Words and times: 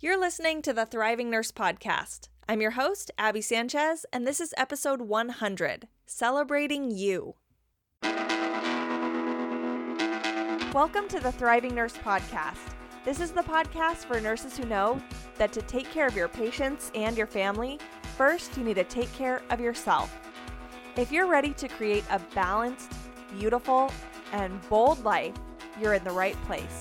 You're 0.00 0.20
listening 0.20 0.62
to 0.62 0.72
the 0.72 0.86
Thriving 0.86 1.28
Nurse 1.28 1.50
Podcast. 1.50 2.28
I'm 2.48 2.60
your 2.60 2.70
host, 2.70 3.10
Abby 3.18 3.40
Sanchez, 3.40 4.06
and 4.12 4.24
this 4.24 4.40
is 4.40 4.54
episode 4.56 5.00
100 5.00 5.88
Celebrating 6.06 6.92
You. 6.92 7.34
Welcome 10.72 11.08
to 11.08 11.18
the 11.18 11.32
Thriving 11.36 11.74
Nurse 11.74 11.96
Podcast. 11.96 12.76
This 13.04 13.18
is 13.18 13.32
the 13.32 13.42
podcast 13.42 14.04
for 14.04 14.20
nurses 14.20 14.56
who 14.56 14.66
know 14.66 15.02
that 15.36 15.52
to 15.52 15.62
take 15.62 15.90
care 15.90 16.06
of 16.06 16.14
your 16.14 16.28
patients 16.28 16.92
and 16.94 17.18
your 17.18 17.26
family, 17.26 17.80
first 18.16 18.56
you 18.56 18.62
need 18.62 18.76
to 18.76 18.84
take 18.84 19.12
care 19.14 19.42
of 19.50 19.58
yourself. 19.58 20.16
If 20.94 21.10
you're 21.10 21.26
ready 21.26 21.52
to 21.54 21.66
create 21.66 22.04
a 22.08 22.20
balanced, 22.36 22.92
beautiful, 23.36 23.90
and 24.30 24.60
bold 24.68 25.02
life, 25.02 25.34
you're 25.80 25.94
in 25.94 26.04
the 26.04 26.12
right 26.12 26.40
place. 26.44 26.78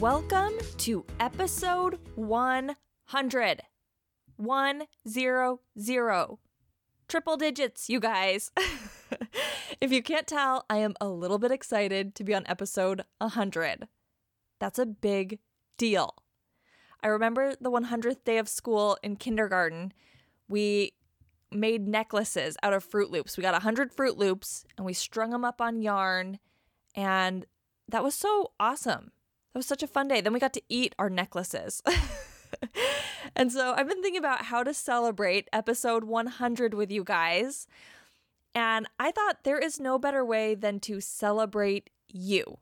Welcome 0.00 0.52
to 0.76 1.04
episode 1.18 1.98
100. 2.14 3.62
100. 4.36 6.38
Triple 7.08 7.36
digits, 7.36 7.90
you 7.90 7.98
guys. 7.98 8.52
if 9.80 9.90
you 9.90 10.00
can't 10.00 10.28
tell, 10.28 10.64
I 10.70 10.76
am 10.76 10.94
a 11.00 11.08
little 11.08 11.40
bit 11.40 11.50
excited 11.50 12.14
to 12.14 12.22
be 12.22 12.32
on 12.32 12.44
episode 12.46 13.02
100. 13.18 13.88
That's 14.60 14.78
a 14.78 14.86
big 14.86 15.40
deal. 15.76 16.14
I 17.02 17.08
remember 17.08 17.56
the 17.60 17.72
100th 17.72 18.22
day 18.22 18.38
of 18.38 18.48
school 18.48 18.98
in 19.02 19.16
kindergarten. 19.16 19.92
We 20.48 20.92
made 21.50 21.88
necklaces 21.88 22.56
out 22.62 22.72
of 22.72 22.88
Froot 22.88 23.10
Loops. 23.10 23.36
We 23.36 23.42
got 23.42 23.54
100 23.54 23.92
Froot 23.92 24.16
Loops 24.16 24.64
and 24.76 24.86
we 24.86 24.92
strung 24.92 25.30
them 25.30 25.44
up 25.44 25.60
on 25.60 25.82
yarn. 25.82 26.38
And 26.94 27.46
that 27.88 28.04
was 28.04 28.14
so 28.14 28.52
awesome. 28.60 29.10
That 29.52 29.58
was 29.58 29.66
such 29.66 29.82
a 29.82 29.88
fun 29.88 30.08
day. 30.08 30.20
Then 30.20 30.32
we 30.32 30.40
got 30.40 30.52
to 30.54 30.62
eat 30.68 30.94
our 30.98 31.10
necklaces. 31.10 31.82
and 33.36 33.52
so 33.52 33.74
I've 33.76 33.88
been 33.88 34.02
thinking 34.02 34.18
about 34.18 34.46
how 34.46 34.62
to 34.62 34.74
celebrate 34.74 35.48
episode 35.52 36.04
100 36.04 36.74
with 36.74 36.90
you 36.90 37.04
guys. 37.04 37.66
And 38.54 38.86
I 38.98 39.10
thought 39.10 39.44
there 39.44 39.58
is 39.58 39.80
no 39.80 39.98
better 39.98 40.24
way 40.24 40.54
than 40.54 40.80
to 40.80 41.00
celebrate 41.00 41.90
you. 42.08 42.58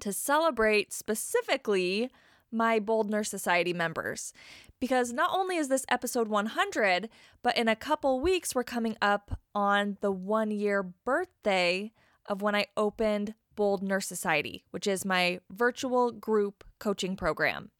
To 0.00 0.12
celebrate 0.12 0.92
specifically 0.92 2.10
my 2.50 2.78
Bold 2.78 3.10
Nurse 3.10 3.28
Society 3.28 3.72
members. 3.72 4.32
Because 4.80 5.12
not 5.12 5.30
only 5.32 5.56
is 5.56 5.68
this 5.68 5.84
episode 5.88 6.28
100, 6.28 7.08
but 7.42 7.56
in 7.56 7.68
a 7.68 7.76
couple 7.76 8.20
weeks, 8.20 8.54
we're 8.54 8.64
coming 8.64 8.96
up 9.02 9.40
on 9.54 9.98
the 10.00 10.12
one 10.12 10.50
year 10.50 10.82
birthday 10.82 11.92
of 12.26 12.42
when 12.42 12.54
I 12.54 12.66
opened 12.76 13.34
Bold 13.58 13.82
Nurse 13.82 14.06
Society, 14.06 14.62
which 14.70 14.86
is 14.86 15.04
my 15.04 15.40
virtual 15.50 16.12
group 16.12 16.62
coaching 16.78 17.16
program. 17.16 17.72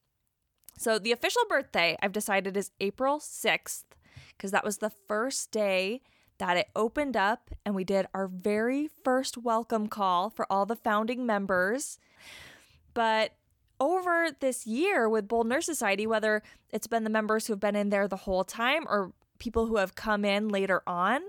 So 0.77 0.99
the 0.99 1.13
official 1.13 1.43
birthday 1.49 1.97
I've 2.03 2.11
decided 2.11 2.57
is 2.57 2.73
April 2.81 3.21
6th, 3.21 3.85
because 4.37 4.51
that 4.51 4.65
was 4.65 4.79
the 4.79 4.91
first 4.91 5.53
day 5.53 6.01
that 6.39 6.57
it 6.57 6.67
opened 6.75 7.17
up 7.17 7.51
and 7.65 7.77
we 7.77 7.85
did 7.85 8.07
our 8.13 8.27
very 8.27 8.89
first 9.05 9.39
welcome 9.39 9.87
call 9.87 10.31
for 10.31 10.53
all 10.53 10.67
the 10.67 10.75
founding 10.75 11.25
members. 11.25 12.01
But 12.93 13.35
over 13.79 14.31
this 14.41 14.67
year 14.67 15.09
with 15.09 15.29
Bold 15.29 15.47
Nurse 15.47 15.67
Society, 15.67 16.09
whether 16.09 16.43
it's 16.73 16.89
been 16.89 17.05
the 17.05 17.11
members 17.11 17.47
who 17.47 17.53
have 17.53 17.61
been 17.61 17.77
in 17.77 17.91
there 17.91 18.09
the 18.09 18.17
whole 18.17 18.43
time 18.43 18.85
or 18.89 19.13
people 19.39 19.67
who 19.67 19.77
have 19.77 19.95
come 19.95 20.25
in 20.25 20.49
later 20.49 20.83
on, 20.89 21.21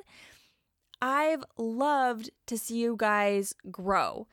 I've 1.01 1.43
loved 1.57 2.29
to 2.47 2.57
see 2.57 2.77
you 2.77 2.95
guys 2.97 3.53
grow. 3.71 4.27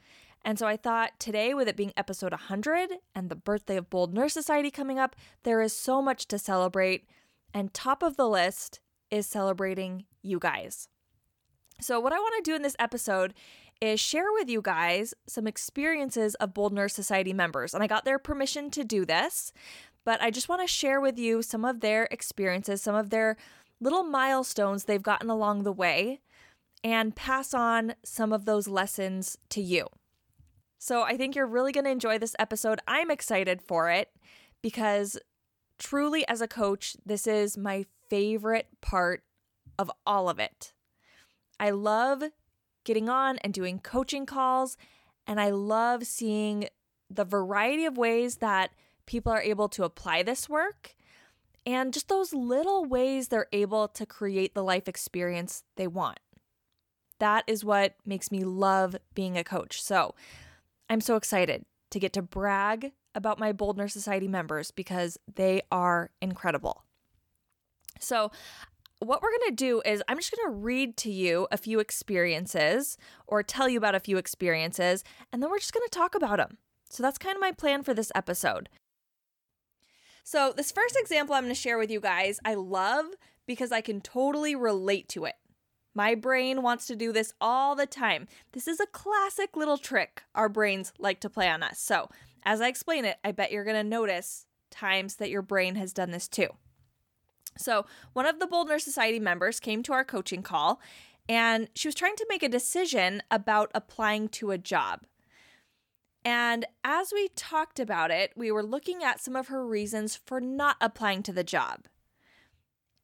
And 0.45 0.59
so 0.59 0.67
I 0.67 0.77
thought 0.77 1.19
today, 1.19 1.55
with 1.55 1.67
it 1.67 1.77
being 1.77 1.93
episode 1.97 2.33
100 2.33 2.91
and 3.15 3.29
the 3.29 3.35
birthday 3.35 3.77
of 3.77 3.91
Bold 3.91 4.15
Nurse 4.15 4.33
Society 4.33 4.71
coming 4.71 4.99
up, 4.99 5.17
there 5.43 5.61
is 5.61 5.73
so 5.73 6.01
much 6.01 6.29
to 6.29 6.39
celebrate. 6.39 7.09
And 7.53 7.75
top 7.75 8.03
of 8.03 8.17
the 8.17 8.29
list 8.29 8.81
is 9.11 9.27
celebrating 9.27 10.05
you 10.23 10.39
guys. 10.39 10.89
So, 11.81 11.99
what 12.01 12.13
I 12.13 12.19
want 12.19 12.35
to 12.37 12.51
do 12.51 12.55
in 12.55 12.63
this 12.63 12.77
episode 12.79 13.35
is 13.81 14.01
share 14.01 14.33
with 14.33 14.49
you 14.49 14.63
guys 14.63 15.15
some 15.27 15.47
experiences 15.47 16.35
of 16.37 16.55
Bold 16.55 16.73
Nurse 16.73 16.95
Society 16.95 17.33
members. 17.33 17.75
And 17.75 17.83
I 17.83 17.87
got 17.87 18.05
their 18.05 18.19
permission 18.19 18.71
to 18.71 18.85
do 18.85 19.05
this, 19.05 19.53
but 20.05 20.23
I 20.23 20.31
just 20.31 20.49
want 20.49 20.63
to 20.63 20.67
share 20.67 21.01
with 21.01 21.19
you 21.19 21.43
some 21.43 21.65
of 21.65 21.81
their 21.81 22.05
experiences, 22.11 22.81
some 22.81 22.95
of 22.95 23.11
their 23.11 23.37
little 23.81 24.05
milestones 24.05 24.85
they've 24.85 25.03
gotten 25.03 25.29
along 25.29 25.65
the 25.65 25.73
way, 25.73 26.21
and 26.87 27.17
pass 27.17 27.53
on 27.53 27.97
some 28.05 28.33
of 28.33 28.45
those 28.45 28.69
lessons 28.69 29.37
to 29.49 29.61
you. 29.61 29.89
So 30.79 31.03
I 31.03 31.17
think 31.17 31.35
you're 31.35 31.45
really 31.45 31.73
going 31.73 31.83
to 31.83 31.91
enjoy 31.91 32.17
this 32.17 32.37
episode. 32.39 32.79
I'm 32.87 33.11
excited 33.11 33.61
for 33.61 33.91
it 33.91 34.11
because 34.63 35.19
truly, 35.81 36.25
as 36.29 36.41
a 36.41 36.47
coach, 36.47 36.97
this 37.05 37.27
is 37.27 37.59
my 37.59 37.87
favorite 38.09 38.69
part 38.81 39.25
of 39.77 39.91
all 40.07 40.29
of 40.29 40.39
it. 40.39 40.75
I 41.59 41.71
love 41.71 42.23
getting 42.85 43.09
on 43.09 43.39
and 43.39 43.53
doing 43.53 43.81
coaching 43.81 44.25
calls. 44.25 44.77
And 45.27 45.41
I 45.41 45.51
love 45.51 46.07
seeing 46.07 46.69
the 47.11 47.25
variety 47.25 47.85
of 47.85 47.99
ways 47.99 48.37
that 48.37 48.71
people 49.07 49.33
are 49.33 49.43
able 49.43 49.69
to 49.71 49.83
apply 49.83 50.23
this 50.23 50.49
work 50.49 50.95
and 51.67 51.93
just 51.93 52.07
those 52.07 52.33
little 52.33 52.85
ways 52.85 53.27
they're 53.27 53.49
able 53.53 53.89
to 53.89 54.07
create 54.07 54.55
the 54.55 54.63
life 54.63 54.87
experience 54.87 55.65
they 55.75 55.89
want. 55.89 56.21
That 57.19 57.45
is 57.47 57.65
what 57.65 57.95
makes 58.05 58.31
me 58.31 58.45
love 58.45 58.97
being 59.15 59.37
a 59.37 59.45
coach. 59.45 59.83
So 59.83 60.15
I'm 60.89 61.01
so 61.01 61.17
excited 61.17 61.65
to 61.91 61.99
get 61.99 62.13
to 62.15 62.23
brag 62.23 62.93
about 63.15 63.39
my 63.39 63.53
Bold 63.53 63.77
Nurse 63.77 63.93
Society 63.93 64.29
members 64.29 64.71
because 64.71 65.19
they 65.35 65.63
are 65.73 66.11
incredible. 66.21 66.85
So 67.99 68.31
what 68.99 69.23
we're 69.23 69.31
going 69.31 69.51
to 69.51 69.57
do 69.57 69.83
is 69.85 70.03
I'm 70.09 70.19
just 70.19 70.35
going 70.35 70.51
to 70.51 70.59
read 70.59 70.97
to 70.99 71.11
you 71.11 71.47
a 71.51 71.57
few 71.57 71.81
experiences 71.81 72.97
or 73.27 73.43
tell 73.43 73.69
you 73.69 73.79
about 73.79 73.95
a 73.95 74.01
few 74.01 74.17
experiences, 74.17 75.05
and 75.33 75.43
then 75.43 75.51
we're 75.51 75.59
just 75.59 75.75
going 75.75 75.87
to 75.87 75.99
talk 75.99 76.15
about 76.15 76.39
them. 76.39 76.59
So 76.89 77.03
that's 77.03 77.19
kind 77.19 77.35
of 77.35 77.41
my 77.41 77.53
plan 77.53 77.83
for 77.83 77.95
this 77.95 78.13
episode. 78.15 78.69
So, 80.25 80.53
this 80.57 80.73
first 80.73 80.97
example 80.99 81.35
I'm 81.35 81.45
going 81.45 81.55
to 81.55 81.61
share 81.61 81.79
with 81.79 81.91
you 81.91 82.01
guys, 82.01 82.41
I 82.45 82.55
love 82.55 83.07
because 83.47 83.71
I 83.71 83.81
can 83.81 84.01
totally 84.01 84.57
relate 84.57 85.09
to 85.11 85.25
it. 85.25 85.35
My 85.97 86.15
brain 86.15 86.61
wants 86.61 86.87
to 86.89 86.95
do 86.95 87.11
this 87.11 87.33
all 87.41 87.75
the 87.75 87.87
time. 87.87 88.29
This 88.53 88.69
is 88.69 88.81
a 88.81 88.87
classic 88.87 89.57
little 89.57 89.79
trick 89.79 90.25
our 90.35 90.51
brains 90.51 90.93
like 90.99 91.21
to 91.21 91.31
play 91.31 91.49
on 91.49 91.63
us. 91.63 91.81
So, 91.81 92.11
as 92.45 92.61
I 92.61 92.69
explain 92.69 93.07
it, 93.07 93.17
I 93.25 93.33
bet 93.33 93.51
you're 93.51 93.65
going 93.65 93.83
to 93.83 93.83
notice 93.83 94.45
times 94.71 95.17
that 95.17 95.31
your 95.31 95.41
brain 95.41 95.75
has 95.77 95.95
done 95.95 96.11
this 96.11 96.29
too. 96.29 96.49
So, 97.57 97.87
one 98.13 98.27
of 98.27 98.41
the 98.41 98.47
Bold 98.47 98.69
Nurse 98.69 98.85
Society 98.85 99.19
members 99.19 99.59
came 99.59 99.83
to 99.85 99.95
our 99.95 100.05
coaching 100.05 100.43
call 100.43 100.83
and 101.31 101.67
she 101.75 101.89
was 101.89 101.95
trying 101.95 102.17
to 102.17 102.27
make 102.29 102.43
a 102.43 102.49
decision 102.51 103.23
about 103.31 103.71
applying 103.75 104.29
to 104.29 104.51
a 104.51 104.59
job. 104.59 105.07
And 106.27 106.67
as 106.85 107.11
we 107.11 107.29
talked 107.37 107.81
about 107.81 108.11
it, 108.11 108.33
we 108.37 108.53
were 108.53 108.63
looking 108.63 109.03
at 109.03 109.19
some 109.19 109.35
of 109.35 109.49
her 109.49 109.67
reasons 109.67 110.15
for 110.15 110.43
not 110.43 110.77
applying 110.79 111.23
to 111.23 111.33
the 111.33 111.43
job. 111.43 111.87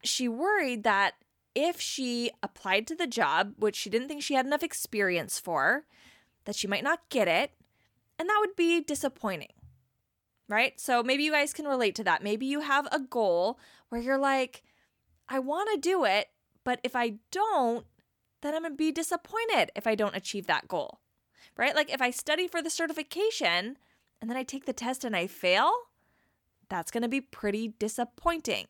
She 0.05 0.29
worried 0.29 0.85
that 0.85 1.15
if 1.55 1.81
she 1.81 2.31
applied 2.43 2.87
to 2.87 2.95
the 2.95 3.07
job, 3.07 3.55
which 3.59 3.77
she 3.77 3.91
didn't 3.91 4.09
think 4.09 4.23
she 4.23 4.35
had 4.35 4.47
enough 4.47 4.63
experience 4.63 5.39
for, 5.39 5.85
that 6.45 6.57
she 6.57 6.67
might 6.67 6.85
not 6.85 7.09
get 7.09 7.29
it, 7.29 7.53
and 8.19 8.29
that 8.29 8.39
would 8.41 8.57
be 8.57 8.81
disappointing 8.81 9.53
right? 10.53 10.79
So 10.79 11.03
maybe 11.03 11.25
you 11.25 11.33
guys 11.33 11.53
can 11.53 11.67
relate 11.67 11.95
to 11.97 12.05
that. 12.05 12.23
Maybe 12.23 12.47
you 12.47 12.61
have 12.61 12.87
a 12.93 13.01
goal 13.01 13.59
where 13.89 14.01
you're 14.01 14.19
like, 14.19 14.63
I 15.29 15.39
want 15.39 15.71
to 15.73 15.81
do 15.81 16.05
it, 16.05 16.29
but 16.63 16.79
if 16.83 16.95
I 16.95 17.15
don't, 17.31 17.87
then 18.43 18.55
I'm 18.55 18.63
going 18.63 18.73
to 18.73 18.77
be 18.77 18.93
disappointed 18.93 19.71
if 19.75 19.87
I 19.87 19.95
don't 19.95 20.17
achieve 20.17 20.47
that 20.47 20.69
goal, 20.69 21.01
right? 21.57 21.75
Like 21.75 21.91
if 21.91 22.03
I 22.03 22.11
study 22.11 22.47
for 22.47 22.61
the 22.61 22.71
certification 22.71 23.79
and 24.21 24.29
then 24.29 24.37
I 24.37 24.43
take 24.43 24.67
the 24.67 24.73
test 24.73 25.05
and 25.05 25.17
I 25.17 25.27
fail, 25.27 25.73
that's 26.69 26.91
going 26.91 27.03
to 27.03 27.09
be 27.09 27.21
pretty 27.21 27.75
disappointing. 27.79 28.67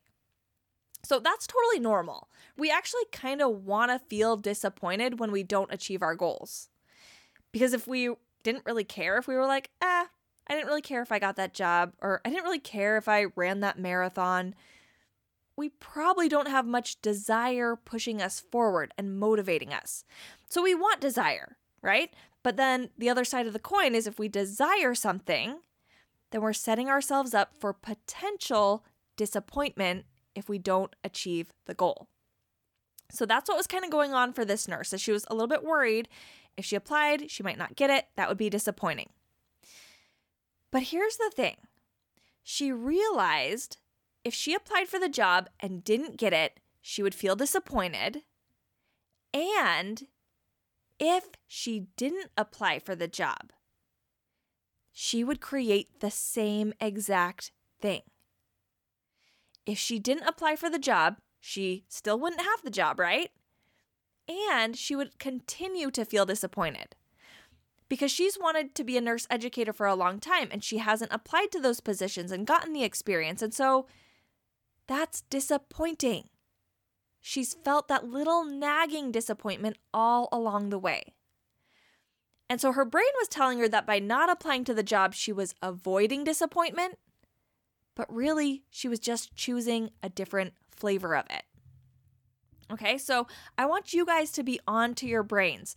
So 1.05 1.19
that's 1.19 1.47
totally 1.47 1.81
normal. 1.81 2.29
We 2.57 2.71
actually 2.71 3.05
kind 3.11 3.43
of 3.43 3.65
want 3.65 3.91
to 3.91 3.99
feel 3.99 4.37
disappointed 4.37 5.19
when 5.19 5.33
we 5.33 5.43
don't 5.43 5.73
achieve 5.73 6.03
our 6.03 6.15
goals. 6.15 6.69
Because 7.51 7.73
if 7.73 7.87
we 7.87 8.15
didn't 8.43 8.67
really 8.67 8.85
care, 8.85 9.19
if 9.19 9.27
we 9.27 9.35
were 9.35 9.47
like, 9.47 9.71
ah, 9.83 10.05
eh, 10.05 10.07
I 10.49 10.55
didn't 10.55 10.67
really 10.67 10.83
care 10.83 11.03
if 11.03 11.13
I 11.13 11.19
got 11.19 11.37
that 11.37 11.55
job, 11.55 11.93
or 12.01 12.21
I 12.25 12.31
didn't 12.31 12.45
really 12.45 12.59
care 12.59 12.97
if 12.97 13.09
I 13.09 13.27
ran 13.37 13.61
that 13.61 13.79
marathon. 13.79 14.55
We 15.57 15.69
probably 15.69 16.29
don't 16.29 16.49
have 16.49 16.67
much 16.67 17.01
desire 17.01 17.77
pushing 17.77 18.21
us 18.21 18.41
forward 18.41 18.93
and 18.99 19.19
motivating 19.19 19.73
us. 19.73 20.05
So 20.49 20.63
we 20.63 20.75
want 20.75 21.01
desire, 21.01 21.57
right? 21.83 22.13
But 22.43 22.57
then 22.57 22.91
the 22.99 23.09
other 23.09 23.25
side 23.25 23.47
of 23.47 23.53
the 23.53 23.59
coin 23.59 23.95
is 23.95 24.07
if 24.07 24.19
we 24.19 24.29
desire 24.29 24.95
something, 24.95 25.61
then 26.31 26.41
we're 26.41 26.53
setting 26.53 26.89
ourselves 26.89 27.35
up 27.35 27.53
for 27.59 27.73
potential 27.73 28.85
disappointment 29.17 30.07
if 30.34 30.49
we 30.49 30.58
don't 30.58 30.94
achieve 31.05 31.52
the 31.67 31.75
goal. 31.75 32.08
So 33.11 33.26
that's 33.26 33.49
what 33.49 33.58
was 33.58 33.67
kind 33.67 33.84
of 33.84 33.90
going 33.90 34.14
on 34.14 34.32
for 34.32 34.44
this 34.44 34.67
nurse. 34.67 34.94
She 34.96 35.12
was 35.12 35.26
a 35.29 35.34
little 35.34 35.49
bit 35.49 35.64
worried 35.64 36.08
if 36.56 36.64
she 36.64 36.76
applied, 36.76 37.31
she 37.31 37.43
might 37.43 37.58
not 37.58 37.76
get 37.76 37.90
it. 37.90 38.06
That 38.17 38.29
would 38.29 38.38
be 38.38 38.50
disappointing. 38.50 39.11
But 40.70 40.84
here's 40.84 41.17
the 41.17 41.32
thing 41.34 41.56
she 42.43 42.73
realized 42.73 43.79
if 44.25 44.34
she 44.34 44.55
applied 44.55 44.88
for 44.88 44.99
the 44.99 45.08
job 45.08 45.49
and 45.61 45.84
didn't 45.84 46.17
get 46.17 46.32
it, 46.32 46.61
she 46.81 47.02
would 47.02 47.14
feel 47.14 47.37
disappointed. 47.37 48.23
And 49.34 50.06
if 50.99 51.25
she 51.46 51.87
didn't 51.96 52.31
apply 52.37 52.79
for 52.79 52.94
the 52.94 53.08
job, 53.08 53.52
she 54.93 55.25
would 55.25 55.40
create 55.40 56.00
the 56.00 56.11
same 56.11 56.75
exact 56.81 57.50
thing. 57.81 58.02
If 59.67 59.79
she 59.79 59.99
didn't 59.99 60.29
apply 60.29 60.56
for 60.56 60.69
the 60.69 60.79
job, 60.79 61.19
she 61.41 61.85
still 61.88 62.19
wouldn't 62.19 62.43
have 62.43 62.62
the 62.62 62.70
job, 62.70 62.99
right? 62.99 63.31
And 64.29 64.76
she 64.76 64.94
would 64.94 65.19
continue 65.19 65.91
to 65.91 66.05
feel 66.05 66.26
disappointed 66.26 66.94
because 67.88 68.11
she's 68.11 68.38
wanted 68.38 68.75
to 68.75 68.85
be 68.85 68.97
a 68.97 69.03
nurse 69.03 69.26
educator 69.29 69.73
for 69.73 69.87
a 69.87 69.94
long 69.94 70.19
time 70.19 70.49
and 70.50 70.64
she 70.64 70.79
hasn't 70.79 71.12
applied 71.12 71.53
to 71.53 71.61
those 71.61 71.81
positions 71.81 72.32
and 72.32 72.47
gotten 72.47 72.73
the 72.73 72.85
experience. 72.85 73.43
And 73.43 73.53
so 73.53 73.87
that's 74.87 75.20
disappointing. 75.29 76.29
She's 77.20 77.55
felt 77.55 77.88
that 77.88 78.08
little 78.08 78.44
nagging 78.44 79.12
disappointment 79.12 79.76
all 79.93 80.29
along 80.32 80.70
the 80.70 80.79
way. 80.79 81.12
And 82.49 82.61
so 82.61 82.73
her 82.73 82.85
brain 82.85 83.05
was 83.20 83.29
telling 83.29 83.58
her 83.58 83.69
that 83.69 83.87
by 83.87 83.99
not 83.99 84.31
applying 84.31 84.65
to 84.65 84.75
the 84.75 84.82
job, 84.82 85.15
she 85.15 85.32
was 85.32 85.55
avoiding 85.62 86.25
disappointment, 86.25 86.99
but 87.94 88.12
really, 88.12 88.65
she 88.71 88.89
was 88.89 88.99
just 88.99 89.35
choosing 89.35 89.91
a 90.03 90.09
different 90.09 90.55
flavor 90.71 91.15
of 91.15 91.27
it. 91.31 91.44
Okay, 92.73 92.97
so 92.97 93.27
I 93.59 93.67
want 93.67 93.93
you 93.93 94.06
guys 94.06 94.31
to 94.33 94.43
be 94.43 94.59
on 94.67 94.94
to 94.94 95.06
your 95.06 95.23
brains. 95.23 95.77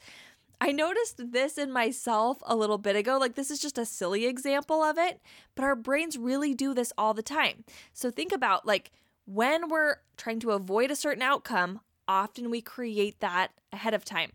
I 0.61 0.71
noticed 0.71 1.31
this 1.31 1.57
in 1.57 1.71
myself 1.71 2.37
a 2.45 2.55
little 2.55 2.77
bit 2.77 2.95
ago. 2.95 3.17
Like, 3.17 3.35
this 3.35 3.51
is 3.51 3.59
just 3.59 3.77
a 3.77 3.85
silly 3.85 4.25
example 4.25 4.81
of 4.81 4.97
it, 4.97 5.19
but 5.53 5.65
our 5.65 5.75
brains 5.75 6.17
really 6.17 6.53
do 6.53 6.73
this 6.73 6.93
all 6.97 7.13
the 7.13 7.21
time. 7.21 7.65
So, 7.93 8.09
think 8.09 8.31
about 8.31 8.65
like 8.65 8.91
when 9.25 9.67
we're 9.67 9.97
trying 10.15 10.39
to 10.41 10.51
avoid 10.51 10.91
a 10.91 10.95
certain 10.95 11.23
outcome, 11.23 11.81
often 12.07 12.49
we 12.49 12.61
create 12.61 13.19
that 13.19 13.51
ahead 13.73 13.93
of 13.93 14.05
time. 14.05 14.31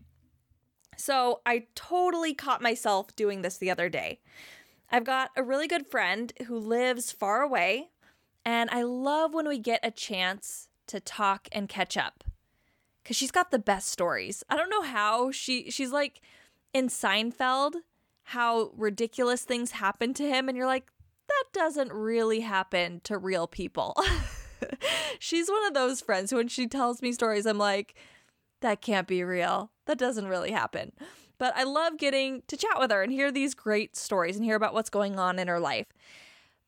So, 0.97 1.41
I 1.45 1.65
totally 1.73 2.35
caught 2.35 2.61
myself 2.61 3.15
doing 3.15 3.41
this 3.41 3.57
the 3.57 3.71
other 3.71 3.89
day. 3.89 4.19
I've 4.91 5.05
got 5.05 5.31
a 5.37 5.43
really 5.43 5.67
good 5.67 5.87
friend 5.87 6.33
who 6.47 6.59
lives 6.59 7.11
far 7.11 7.41
away, 7.41 7.89
and 8.45 8.69
I 8.69 8.83
love 8.83 9.33
when 9.33 9.47
we 9.47 9.57
get 9.57 9.79
a 9.83 9.91
chance 9.91 10.67
to 10.87 10.99
talk 10.99 11.47
and 11.53 11.69
catch 11.69 11.95
up 11.95 12.25
because 13.01 13.15
she's 13.15 13.31
got 13.31 13.51
the 13.51 13.59
best 13.59 13.87
stories. 13.87 14.43
I 14.49 14.57
don't 14.57 14.69
know 14.69 14.81
how 14.81 15.31
she 15.31 15.71
she's 15.71 15.91
like 15.91 16.21
in 16.73 16.87
Seinfeld, 16.87 17.75
how 18.23 18.71
ridiculous 18.75 19.43
things 19.43 19.71
happen 19.71 20.13
to 20.15 20.27
him, 20.27 20.49
and 20.49 20.57
you're 20.57 20.67
like, 20.67 20.91
that 21.27 21.45
doesn't 21.53 21.93
really 21.93 22.41
happen 22.41 22.99
to 23.05 23.17
real 23.17 23.47
people. 23.47 23.95
she's 25.19 25.49
one 25.49 25.65
of 25.65 25.73
those 25.73 26.01
friends 26.01 26.31
who, 26.31 26.37
when 26.37 26.49
she 26.49 26.67
tells 26.67 27.01
me 27.01 27.13
stories, 27.13 27.45
I'm 27.45 27.57
like, 27.57 27.95
that 28.61 28.81
can't 28.81 29.07
be 29.07 29.23
real. 29.23 29.71
That 29.85 29.97
doesn't 29.97 30.27
really 30.27 30.51
happen. 30.51 30.91
But 31.41 31.57
I 31.57 31.63
love 31.63 31.97
getting 31.97 32.43
to 32.49 32.55
chat 32.55 32.77
with 32.77 32.91
her 32.91 33.01
and 33.01 33.11
hear 33.11 33.31
these 33.31 33.55
great 33.55 33.95
stories 33.95 34.35
and 34.35 34.45
hear 34.45 34.55
about 34.55 34.75
what's 34.75 34.91
going 34.91 35.17
on 35.17 35.39
in 35.39 35.47
her 35.47 35.59
life. 35.59 35.87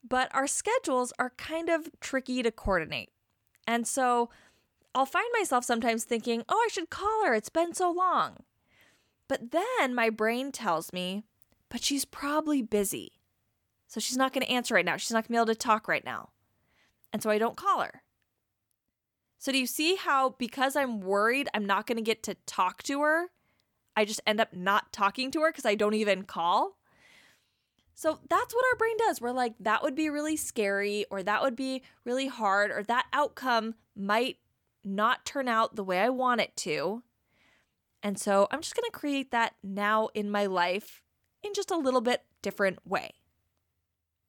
But 0.04 0.34
our 0.34 0.48
schedules 0.48 1.14
are 1.20 1.30
kind 1.38 1.70
of 1.70 1.92
tricky 2.00 2.42
to 2.42 2.50
coordinate. 2.50 3.12
And 3.68 3.86
so 3.86 4.32
I'll 4.96 5.06
find 5.06 5.28
myself 5.38 5.64
sometimes 5.64 6.06
thinking, 6.06 6.42
oh, 6.50 6.60
I 6.66 6.70
should 6.72 6.90
call 6.90 7.24
her. 7.24 7.36
It's 7.36 7.50
been 7.50 7.76
so 7.76 7.92
long. 7.92 8.38
But 9.28 9.52
then 9.52 9.94
my 9.94 10.10
brain 10.10 10.52
tells 10.52 10.92
me, 10.92 11.24
but 11.70 11.84
she's 11.84 12.04
probably 12.04 12.64
busy. 12.64 13.12
So 13.86 14.00
she's 14.00 14.18
not 14.18 14.34
going 14.34 14.44
to 14.44 14.52
answer 14.52 14.74
right 14.74 14.84
now. 14.84 14.98
She's 14.98 15.12
not 15.12 15.18
going 15.18 15.26
to 15.26 15.32
be 15.34 15.38
able 15.38 15.54
to 15.54 15.56
talk 15.56 15.88
right 15.88 16.04
now. 16.04 16.30
And 17.14 17.22
so 17.22 17.30
I 17.30 17.38
don't 17.38 17.56
call 17.56 17.82
her. 17.82 18.02
So 19.38 19.52
do 19.52 19.60
you 19.60 19.68
see 19.68 19.98
how, 19.98 20.32
because 20.40 20.76
I'm 20.76 21.00
worried 21.00 21.48
I'm 21.54 21.66
not 21.66 21.86
going 21.86 21.98
to 21.98 22.02
get 22.02 22.24
to 22.24 22.38
talk 22.48 22.82
to 22.84 23.02
her, 23.02 23.28
I 23.96 24.06
just 24.06 24.22
end 24.26 24.40
up 24.40 24.54
not 24.54 24.92
talking 24.92 25.32
to 25.32 25.42
her 25.42 25.52
because 25.52 25.66
I 25.66 25.76
don't 25.76 25.94
even 25.94 26.24
call? 26.24 26.78
So 27.96 28.20
that's 28.28 28.54
what 28.54 28.66
our 28.72 28.78
brain 28.78 28.98
does. 28.98 29.22
We're 29.22 29.32
like, 29.32 29.54
that 29.60 29.84
would 29.84 29.96
be 29.96 30.10
really 30.10 30.36
scary, 30.36 31.06
or 31.12 31.22
that 31.24 31.44
would 31.44 31.56
be 31.56 31.84
really 32.06 32.28
hard, 32.28 32.72
or 32.72 32.84
that 32.84 33.06
outcome 33.14 33.76
might 33.96 34.38
not 34.84 35.26
turn 35.26 35.48
out 35.48 35.76
the 35.76 35.84
way 35.84 36.00
I 36.00 36.10
want 36.10 36.42
it 36.42 36.56
to. 36.58 37.04
And 38.02 38.20
so 38.20 38.48
I'm 38.52 38.62
just 38.62 38.76
going 38.76 38.90
to 38.90 38.92
create 38.92 39.32
that 39.32 39.56
now 39.64 40.10
in 40.14 40.30
my 40.30 40.46
life 40.46 41.04
in 41.42 41.54
just 41.54 41.72
a 41.72 41.78
little 41.78 42.02
bit 42.02 42.24
different 42.42 42.80
way. 42.86 43.12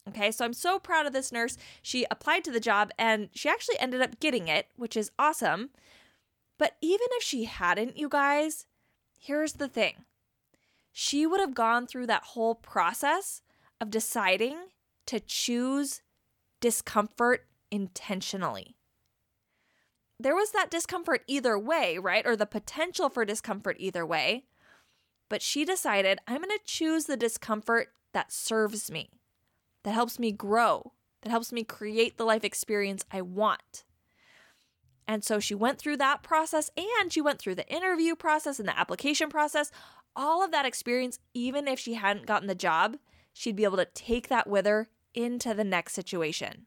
Okay, 0.08 0.30
so 0.30 0.44
I'm 0.44 0.52
so 0.52 0.78
proud 0.78 1.06
of 1.06 1.12
this 1.12 1.32
nurse. 1.32 1.56
She 1.82 2.06
applied 2.10 2.44
to 2.44 2.52
the 2.52 2.60
job 2.60 2.90
and 2.98 3.30
she 3.32 3.48
actually 3.48 3.78
ended 3.78 4.02
up 4.02 4.20
getting 4.20 4.48
it, 4.48 4.66
which 4.76 4.96
is 4.96 5.10
awesome. 5.18 5.70
But 6.58 6.76
even 6.82 7.06
if 7.12 7.22
she 7.22 7.44
hadn't, 7.44 7.96
you 7.96 8.08
guys, 8.08 8.66
here's 9.24 9.54
the 9.54 9.68
thing 9.68 10.04
she 10.92 11.26
would 11.26 11.40
have 11.40 11.54
gone 11.54 11.86
through 11.86 12.06
that 12.06 12.22
whole 12.22 12.54
process 12.54 13.42
of 13.80 13.90
deciding 13.90 14.56
to 15.06 15.20
choose 15.20 16.02
discomfort 16.60 17.46
intentionally 17.70 18.76
there 20.18 20.34
was 20.34 20.52
that 20.52 20.70
discomfort 20.70 21.22
either 21.26 21.58
way, 21.58 21.98
right? 21.98 22.26
Or 22.26 22.36
the 22.36 22.46
potential 22.46 23.08
for 23.08 23.24
discomfort 23.24 23.76
either 23.78 24.06
way. 24.06 24.44
But 25.28 25.42
she 25.42 25.64
decided, 25.64 26.18
I'm 26.26 26.38
going 26.38 26.50
to 26.50 26.64
choose 26.64 27.06
the 27.06 27.16
discomfort 27.16 27.88
that 28.12 28.32
serves 28.32 28.90
me, 28.90 29.10
that 29.82 29.92
helps 29.92 30.18
me 30.18 30.30
grow, 30.30 30.92
that 31.22 31.30
helps 31.30 31.52
me 31.52 31.64
create 31.64 32.16
the 32.16 32.24
life 32.24 32.44
experience 32.44 33.04
I 33.10 33.22
want. 33.22 33.84
And 35.06 35.22
so 35.24 35.38
she 35.38 35.54
went 35.54 35.78
through 35.78 35.98
that 35.98 36.22
process 36.22 36.70
and 36.76 37.12
she 37.12 37.20
went 37.20 37.38
through 37.38 37.56
the 37.56 37.68
interview 37.68 38.14
process 38.14 38.58
and 38.58 38.68
the 38.68 38.78
application 38.78 39.28
process. 39.28 39.70
All 40.16 40.42
of 40.42 40.50
that 40.52 40.66
experience, 40.66 41.18
even 41.34 41.68
if 41.68 41.78
she 41.78 41.94
hadn't 41.94 42.26
gotten 42.26 42.48
the 42.48 42.54
job, 42.54 42.96
she'd 43.32 43.56
be 43.56 43.64
able 43.64 43.76
to 43.76 43.84
take 43.84 44.28
that 44.28 44.46
with 44.46 44.66
her 44.66 44.88
into 45.12 45.52
the 45.54 45.64
next 45.64 45.94
situation. 45.94 46.66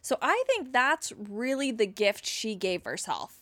So 0.00 0.18
I 0.22 0.44
think 0.46 0.72
that's 0.72 1.12
really 1.16 1.72
the 1.72 1.86
gift 1.86 2.26
she 2.26 2.54
gave 2.54 2.84
herself. 2.84 3.40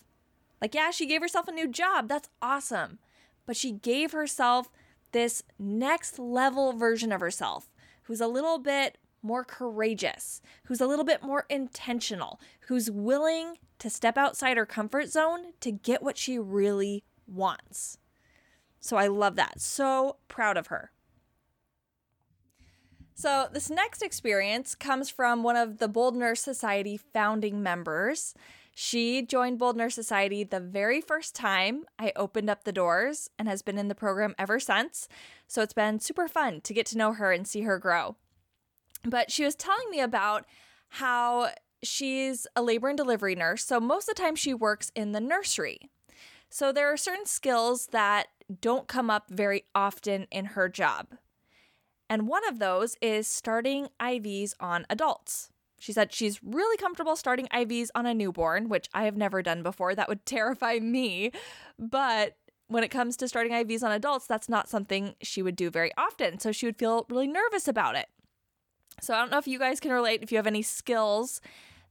Like, 0.61 0.75
yeah, 0.75 0.91
she 0.91 1.07
gave 1.07 1.21
herself 1.21 1.47
a 1.49 1.53
new 1.53 1.69
job. 1.69 2.09
That's 2.09 2.31
awesome. 2.41 2.99
But 3.47 3.57
she 3.57 3.73
gave 3.73 4.13
herself 4.13 4.71
this 5.13 5.43
next 5.59 6.19
level 6.19 6.73
version 6.73 7.13
of 7.13 7.21
herself 7.21 7.71
who's 8.05 8.21
a 8.21 8.27
little 8.27 8.59
bit 8.59 8.99
more 9.25 9.45
courageous, 9.45 10.43
who's 10.65 10.81
a 10.81 10.87
little 10.87 11.05
bit 11.05 11.23
more 11.23 11.47
intentional, 11.49 12.41
who's 12.69 12.91
willing 12.91 13.59
to 13.79 13.91
step 13.91 14.17
outside 14.17 14.57
her 14.57 14.67
comfort 14.67 15.09
zone 15.09 15.53
to 15.61 15.73
get 15.73 16.03
what 16.03 16.19
she 16.19 16.39
really 16.39 17.03
wants. 17.27 17.99
So 18.81 18.97
I 18.97 19.07
love 19.07 19.37
that. 19.37 19.61
So 19.61 20.17
proud 20.29 20.57
of 20.57 20.69
her. 20.69 20.91
So, 23.17 23.49
this 23.53 23.71
next 23.71 24.03
experience 24.03 24.75
comes 24.75 25.09
from 25.09 25.45
one 25.45 25.57
of 25.57 25.79
the 25.79 25.87
Bold 25.87 26.17
Nurse 26.17 26.41
Society 26.41 26.97
founding 26.97 27.63
members. 27.63 28.35
She 28.75 29.23
joined 29.23 29.61
Bold 29.61 29.77
Nurse 29.77 29.95
Society 29.95 30.43
the 30.43 30.59
very 30.59 31.01
first 31.01 31.37
time 31.37 31.85
I 31.97 32.13
opened 32.17 32.51
up 32.51 32.65
the 32.65 32.73
doors 32.73 33.31
and 33.39 33.47
has 33.47 33.63
been 33.63 33.79
in 33.79 33.87
the 33.87 33.95
program 33.95 34.35
ever 34.37 34.59
since. 34.59 35.09
So, 35.47 35.63
it's 35.63 35.73
been 35.73 36.01
super 36.01 36.27
fun 36.27 36.61
to 36.63 36.75
get 36.75 36.87
to 36.87 36.99
know 36.99 37.13
her 37.13 37.31
and 37.31 37.47
see 37.47 37.61
her 37.63 37.79
grow. 37.79 38.17
But 39.05 39.31
she 39.31 39.45
was 39.45 39.55
telling 39.55 39.91
me 39.91 40.01
about 40.01 40.47
how 40.89 41.51
she's 41.83 42.47
a 42.57 42.63
labor 42.63 42.89
and 42.89 42.97
delivery 42.97 43.35
nurse. 43.35 43.65
So, 43.65 43.81
most 43.81 44.09
of 44.09 44.15
the 44.15 44.23
time, 44.23 44.37
she 44.37 44.55
works 44.55 44.91
in 44.95 45.13
the 45.13 45.21
nursery. 45.21 45.91
So, 46.49 46.73
there 46.73 46.93
are 46.93 46.97
certain 46.97 47.27
skills 47.27 47.89
that 47.89 48.29
don't 48.61 48.89
come 48.89 49.11
up 49.11 49.27
very 49.31 49.65
often 49.75 50.27
in 50.31 50.47
her 50.47 50.69
job. 50.69 51.17
And 52.09 52.29
one 52.29 52.47
of 52.49 52.59
those 52.59 52.97
is 53.01 53.27
starting 53.27 53.89
IVs 54.01 54.55
on 54.61 54.87
adults. 54.91 55.51
She 55.79 55.93
said 55.93 56.13
she's 56.13 56.43
really 56.43 56.77
comfortable 56.77 57.17
starting 57.17 57.47
IVs 57.49 57.89
on 57.95 58.07
a 58.07 58.15
newborn, 58.15 58.69
which 58.69 58.89
I 58.95 59.05
have 59.05 59.17
never 59.17 59.43
done 59.43 59.63
before. 59.63 59.95
That 59.95 60.09
would 60.09 60.25
terrify 60.27 60.79
me. 60.79 61.33
But 61.79 62.37
when 62.69 62.85
it 62.85 62.89
comes 62.91 63.17
to 63.19 63.29
starting 63.29 63.53
IVs 63.53 63.83
on 63.83 63.93
adults, 63.93 64.27
that's 64.27 64.49
not 64.49 64.69
something 64.69 65.15
she 65.23 65.43
would 65.43 65.57
do 65.57 65.71
very 65.71 65.93
often. 65.99 66.39
So 66.39 66.53
she 66.53 66.67
would 66.67 66.79
feel 66.79 67.07
really 67.11 67.27
nervous 67.27 67.69
about 67.69 67.97
it. 67.97 68.07
So 69.01 69.15
I 69.15 69.19
don't 69.19 69.31
know 69.31 69.39
if 69.39 69.49
you 69.49 69.59
guys 69.59 69.81
can 69.81 69.93
relate, 69.93 70.23
if 70.23 70.33
you 70.33 70.39
have 70.39 70.47
any 70.47 70.63
skills 70.63 71.41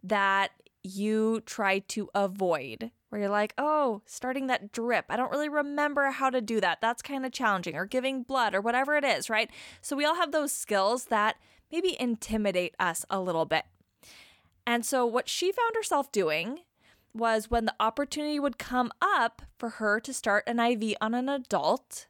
that 0.04 0.52
you 0.84 1.42
try 1.46 1.80
to 1.80 2.10
avoid 2.14 2.92
where 3.14 3.22
you're 3.22 3.30
like, 3.30 3.54
oh, 3.60 4.02
starting 4.08 4.48
that 4.48 4.72
drip. 4.72 5.06
I 5.08 5.16
don't 5.16 5.30
really 5.30 5.48
remember 5.48 6.10
how 6.10 6.32
to 6.32 6.42
do 6.42 6.60
that. 6.62 6.82
That's 6.82 7.04
kind 7.04 7.28
of 7.28 7.32
challenging, 7.32 7.76
or 7.76 7.86
giving 7.86 8.24
blood, 8.24 8.56
or 8.56 8.60
whatever 8.60 8.96
it 8.98 9.06
is, 9.06 9.30
right? 9.30 9.52
So 9.84 9.96
we 9.96 10.04
all 10.04 10.16
have 10.16 10.32
those 10.32 10.52
skills 10.52 11.06
that 11.06 11.36
maybe 11.72 11.96
intimidate 12.00 12.74
us 12.80 13.06
a 13.12 13.22
little 13.22 13.46
bit. 13.46 13.66
And 14.66 14.84
so 14.84 15.06
what 15.06 15.30
she 15.30 15.52
found 15.52 15.76
herself 15.76 16.12
doing 16.12 16.62
was 17.14 17.52
when 17.52 17.66
the 17.66 17.76
opportunity 17.80 18.40
would 18.40 18.58
come 18.58 18.92
up 19.00 19.44
for 19.60 19.70
her 19.70 20.00
to 20.00 20.12
start 20.12 20.44
an 20.48 20.60
IV 20.60 20.96
on 21.00 21.14
an 21.14 21.30
adult, 21.30 22.08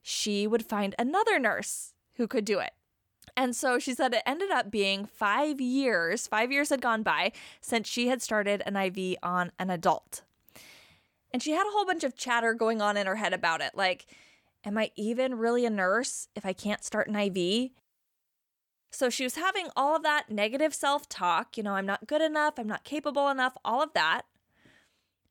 she 0.00 0.46
would 0.46 0.64
find 0.64 0.94
another 0.98 1.38
nurse 1.38 1.92
who 2.14 2.26
could 2.26 2.46
do 2.46 2.58
it. 2.58 2.72
And 3.36 3.56
so 3.56 3.78
she 3.78 3.94
said 3.94 4.12
it 4.12 4.22
ended 4.26 4.50
up 4.50 4.70
being 4.70 5.06
five 5.06 5.60
years, 5.60 6.26
five 6.26 6.52
years 6.52 6.70
had 6.70 6.80
gone 6.80 7.02
by 7.02 7.32
since 7.60 7.88
she 7.88 8.08
had 8.08 8.20
started 8.20 8.62
an 8.66 8.76
IV 8.76 9.16
on 9.22 9.52
an 9.58 9.70
adult. 9.70 10.22
And 11.32 11.42
she 11.42 11.52
had 11.52 11.66
a 11.66 11.70
whole 11.70 11.86
bunch 11.86 12.04
of 12.04 12.16
chatter 12.16 12.52
going 12.52 12.82
on 12.82 12.96
in 12.96 13.06
her 13.06 13.16
head 13.16 13.32
about 13.32 13.62
it. 13.62 13.72
Like, 13.74 14.06
am 14.64 14.76
I 14.76 14.90
even 14.96 15.36
really 15.36 15.64
a 15.64 15.70
nurse 15.70 16.28
if 16.36 16.44
I 16.44 16.52
can't 16.52 16.84
start 16.84 17.08
an 17.08 17.16
IV? 17.16 17.70
So 18.90 19.08
she 19.08 19.24
was 19.24 19.36
having 19.36 19.68
all 19.74 19.96
of 19.96 20.02
that 20.02 20.30
negative 20.30 20.74
self 20.74 21.08
talk. 21.08 21.56
You 21.56 21.62
know, 21.62 21.74
I'm 21.74 21.86
not 21.86 22.06
good 22.06 22.20
enough. 22.20 22.58
I'm 22.58 22.68
not 22.68 22.84
capable 22.84 23.28
enough, 23.30 23.56
all 23.64 23.82
of 23.82 23.94
that. 23.94 24.22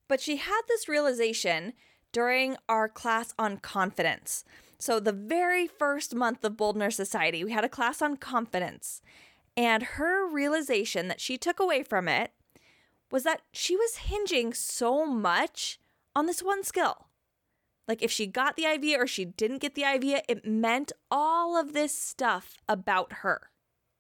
But 0.07 0.19
she 0.19 0.38
had 0.38 0.62
this 0.67 0.89
realization 0.89 1.74
during 2.12 2.57
our 2.67 2.89
class 2.89 3.33
on 3.38 3.57
confidence. 3.57 4.43
So, 4.81 5.00
the 5.00 5.11
very 5.11 5.67
first 5.67 6.15
month 6.15 6.43
of 6.43 6.57
Bold 6.57 6.75
Nurse 6.75 6.95
Society, 6.95 7.43
we 7.43 7.51
had 7.51 7.63
a 7.63 7.69
class 7.69 8.01
on 8.01 8.17
confidence. 8.17 9.03
And 9.55 9.83
her 9.83 10.27
realization 10.27 11.07
that 11.07 11.21
she 11.21 11.38
took 11.38 11.59
away 11.59 11.83
from 11.83 12.07
it 12.07 12.31
was 13.11 13.21
that 13.21 13.41
she 13.53 13.75
was 13.75 13.97
hinging 13.97 14.55
so 14.55 15.05
much 15.05 15.79
on 16.15 16.25
this 16.25 16.41
one 16.41 16.63
skill. 16.63 17.09
Like, 17.88 18.01
if 18.01 18.09
she 18.09 18.25
got 18.25 18.55
the 18.55 18.65
IV 18.65 19.00
or 19.00 19.05
she 19.05 19.23
didn't 19.23 19.59
get 19.59 19.75
the 19.75 19.83
IV, 19.83 20.23
it 20.27 20.47
meant 20.47 20.91
all 21.11 21.55
of 21.55 21.73
this 21.73 21.95
stuff 21.95 22.57
about 22.67 23.13
her. 23.17 23.51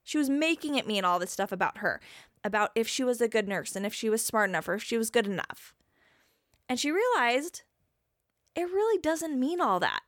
She 0.03 0.17
was 0.17 0.31
making 0.31 0.73
it 0.73 0.87
mean 0.87 1.05
all 1.05 1.19
this 1.19 1.31
stuff 1.31 1.51
about 1.51 1.77
her, 1.77 2.01
about 2.43 2.71
if 2.73 2.87
she 2.87 3.03
was 3.03 3.21
a 3.21 3.27
good 3.27 3.47
nurse 3.47 3.75
and 3.75 3.85
if 3.85 3.93
she 3.93 4.09
was 4.09 4.25
smart 4.25 4.49
enough 4.49 4.67
or 4.67 4.73
if 4.73 4.83
she 4.83 4.97
was 4.97 5.11
good 5.11 5.27
enough. 5.27 5.75
And 6.67 6.79
she 6.79 6.91
realized 6.91 7.61
it 8.55 8.63
really 8.63 8.99
doesn't 8.99 9.39
mean 9.39 9.61
all 9.61 9.79
that. 9.79 10.01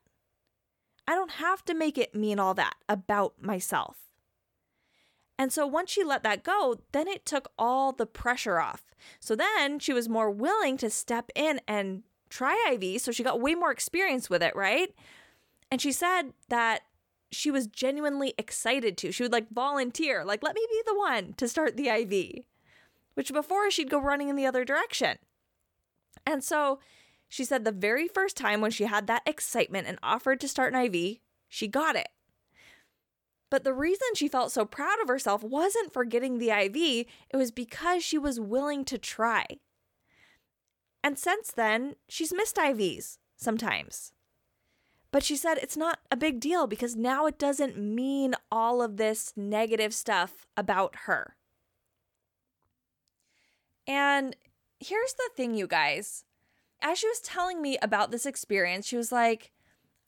I 1.07 1.15
don't 1.15 1.31
have 1.31 1.65
to 1.65 1.73
make 1.73 1.97
it 1.97 2.15
mean 2.15 2.39
all 2.39 2.53
that 2.53 2.75
about 2.87 3.41
myself. 3.41 3.97
And 5.37 5.51
so 5.51 5.65
once 5.65 5.89
she 5.91 6.03
let 6.03 6.23
that 6.23 6.43
go, 6.43 6.79
then 6.91 7.07
it 7.07 7.25
took 7.25 7.51
all 7.57 7.91
the 7.91 8.05
pressure 8.05 8.59
off. 8.59 8.83
So 9.19 9.35
then 9.35 9.79
she 9.79 9.91
was 9.91 10.07
more 10.07 10.29
willing 10.29 10.77
to 10.77 10.89
step 10.89 11.31
in 11.35 11.59
and 11.67 12.03
try 12.29 12.71
IV. 12.73 13.01
So 13.01 13.11
she 13.11 13.23
got 13.23 13.41
way 13.41 13.55
more 13.55 13.71
experience 13.71 14.29
with 14.29 14.41
it, 14.41 14.55
right? 14.55 14.93
And 15.71 15.81
she 15.81 15.91
said 15.91 16.33
that 16.49 16.83
she 17.31 17.51
was 17.51 17.67
genuinely 17.67 18.33
excited 18.37 18.95
to. 18.97 19.11
She 19.11 19.23
would 19.23 19.31
like 19.31 19.49
volunteer, 19.49 20.23
like, 20.23 20.43
let 20.43 20.55
me 20.55 20.65
be 20.69 20.81
the 20.85 20.97
one 20.97 21.33
to 21.33 21.47
start 21.47 21.75
the 21.75 21.89
IV, 21.89 22.43
which 23.15 23.33
before 23.33 23.71
she'd 23.71 23.89
go 23.89 23.99
running 23.99 24.29
in 24.29 24.35
the 24.35 24.45
other 24.45 24.63
direction. 24.63 25.17
And 26.25 26.43
so 26.43 26.79
she 27.33 27.43
said 27.43 27.65
the 27.65 27.71
very 27.71 28.07
first 28.07 28.37
time 28.37 28.61
when 28.61 28.69
she 28.69 28.83
had 28.83 29.07
that 29.07 29.23
excitement 29.25 29.87
and 29.87 29.97
offered 30.03 30.39
to 30.39 30.47
start 30.47 30.71
an 30.71 30.85
IV, 30.85 31.17
she 31.49 31.67
got 31.67 31.95
it. 31.95 32.09
But 33.49 33.63
the 33.63 33.73
reason 33.73 34.09
she 34.13 34.27
felt 34.27 34.51
so 34.51 34.65
proud 34.65 35.01
of 35.01 35.07
herself 35.07 35.41
wasn't 35.41 35.91
for 35.91 36.05
getting 36.05 36.37
the 36.37 36.51
IV, 36.51 36.75
it 36.75 37.35
was 37.35 37.49
because 37.49 38.03
she 38.03 38.19
was 38.19 38.39
willing 38.39 38.85
to 38.85 38.99
try. 38.99 39.47
And 41.03 41.17
since 41.17 41.49
then, 41.49 41.95
she's 42.07 42.31
missed 42.31 42.57
IVs 42.57 43.17
sometimes. 43.35 44.13
But 45.11 45.23
she 45.23 45.35
said 45.35 45.57
it's 45.57 45.75
not 45.75 46.01
a 46.11 46.15
big 46.15 46.39
deal 46.39 46.67
because 46.67 46.95
now 46.95 47.25
it 47.25 47.39
doesn't 47.39 47.79
mean 47.79 48.35
all 48.51 48.79
of 48.79 48.97
this 48.97 49.33
negative 49.35 49.95
stuff 49.95 50.45
about 50.55 50.97
her. 51.07 51.35
And 53.87 54.35
here's 54.79 55.15
the 55.15 55.31
thing, 55.35 55.55
you 55.55 55.65
guys 55.65 56.25
as 56.83 56.99
she 56.99 57.07
was 57.07 57.21
telling 57.21 57.61
me 57.61 57.77
about 57.81 58.11
this 58.11 58.25
experience, 58.25 58.85
she 58.85 58.97
was 58.97 59.11
like, 59.11 59.51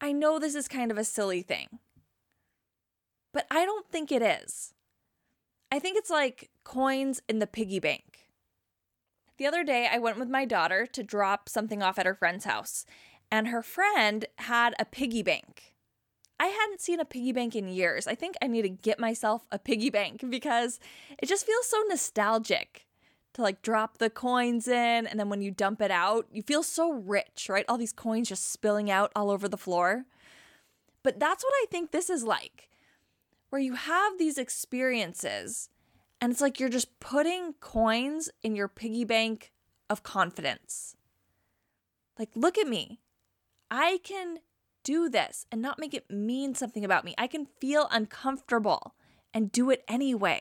I 0.02 0.12
know 0.12 0.38
this 0.38 0.56
is 0.56 0.68
kind 0.68 0.92
of 0.92 0.98
a 0.98 1.06
silly 1.06 1.42
thing, 1.42 1.80
but 3.34 3.48
I 3.50 3.66
don't 3.66 3.88
think 3.90 4.12
it 4.12 4.22
is. 4.22 4.74
I 5.72 5.80
think 5.80 5.98
it's 5.98 6.10
like 6.10 6.52
coins 6.64 7.22
in 7.28 7.40
the 7.40 7.48
piggy 7.48 7.80
bank. 7.80 8.28
The 9.38 9.48
other 9.48 9.64
day, 9.64 9.90
I 9.92 9.98
went 9.98 10.20
with 10.20 10.30
my 10.30 10.46
daughter 10.46 10.86
to 10.86 11.04
drop 11.04 11.50
something 11.50 11.82
off 11.82 11.98
at 11.98 12.06
her 12.06 12.14
friend's 12.14 12.46
house, 12.46 12.86
and 13.32 13.48
her 13.48 13.62
friend 13.64 14.26
had 14.38 14.76
a 14.80 14.86
piggy 14.86 15.24
bank. 15.24 15.76
I 16.40 16.48
hadn't 16.48 16.82
seen 16.82 17.00
a 17.00 17.06
piggy 17.06 17.32
bank 17.32 17.56
in 17.56 17.68
years. 17.68 18.08
I 18.08 18.16
think 18.16 18.36
I 18.42 18.48
need 18.48 18.64
to 18.64 18.70
get 18.70 19.00
myself 19.00 19.48
a 19.52 19.60
piggy 19.60 19.90
bank 19.90 20.24
because 20.30 20.80
it 21.18 21.28
just 21.28 21.46
feels 21.46 21.68
so 21.68 21.82
nostalgic 21.88 22.86
to 23.36 23.42
like 23.42 23.62
drop 23.62 23.98
the 23.98 24.10
coins 24.10 24.68
in 24.68 25.06
and 25.06 25.20
then 25.20 25.30
when 25.30 25.42
you 25.42 25.52
dump 25.52 25.82
it 25.82 25.92
out, 25.92 26.26
you 26.32 26.42
feel 26.42 26.64
so 26.64 26.92
rich, 26.92 27.48
right? 27.50 27.66
All 27.68 27.78
these 27.78 27.94
coins 27.94 28.30
just 28.30 28.52
spilling 28.52 28.90
out 28.90 29.12
all 29.16 29.30
over 29.30 29.48
the 29.48 29.58
floor. 29.58 30.06
But 31.04 31.20
that's 31.20 31.44
what 31.44 31.54
I 31.54 31.66
think 31.70 31.92
this 31.92 32.10
is 32.10 32.24
like. 32.24 32.70
Where 33.50 33.62
you 33.62 33.76
have 33.76 34.18
these 34.18 34.38
experiences 34.38 35.70
and 36.22 36.32
it's 36.32 36.42
like 36.42 36.60
you're 36.60 36.70
just 36.70 37.00
putting 37.02 37.54
coins 37.60 38.30
in 38.42 38.56
your 38.56 38.70
piggy 38.70 39.04
bank 39.04 39.52
of 39.90 40.02
confidence. 40.02 40.96
Like 42.18 42.30
look 42.36 42.58
at 42.58 42.70
me. 42.70 43.02
I 43.70 44.00
can 44.04 44.38
do 44.86 45.10
this 45.10 45.46
and 45.52 45.62
not 45.62 45.78
make 45.78 45.94
it 45.94 46.10
mean 46.10 46.56
something 46.56 46.86
about 46.86 47.04
me. 47.04 47.14
I 47.18 47.28
can 47.28 47.48
feel 47.60 47.90
uncomfortable 47.92 48.96
and 49.34 49.52
do 49.52 49.70
it 49.72 49.84
anyway. 49.90 50.40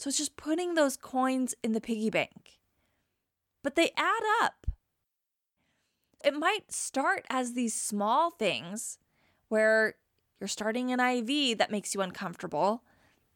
So 0.00 0.08
it's 0.08 0.16
just 0.16 0.36
putting 0.36 0.74
those 0.74 0.96
coins 0.96 1.54
in 1.62 1.72
the 1.72 1.80
piggy 1.80 2.08
bank. 2.08 2.58
But 3.62 3.74
they 3.74 3.90
add 3.98 4.22
up. 4.40 4.66
It 6.24 6.32
might 6.32 6.72
start 6.72 7.26
as 7.28 7.52
these 7.52 7.74
small 7.74 8.30
things 8.30 8.96
where 9.48 9.96
you're 10.40 10.48
starting 10.48 10.90
an 10.90 11.00
IV 11.00 11.58
that 11.58 11.70
makes 11.70 11.94
you 11.94 12.00
uncomfortable, 12.00 12.82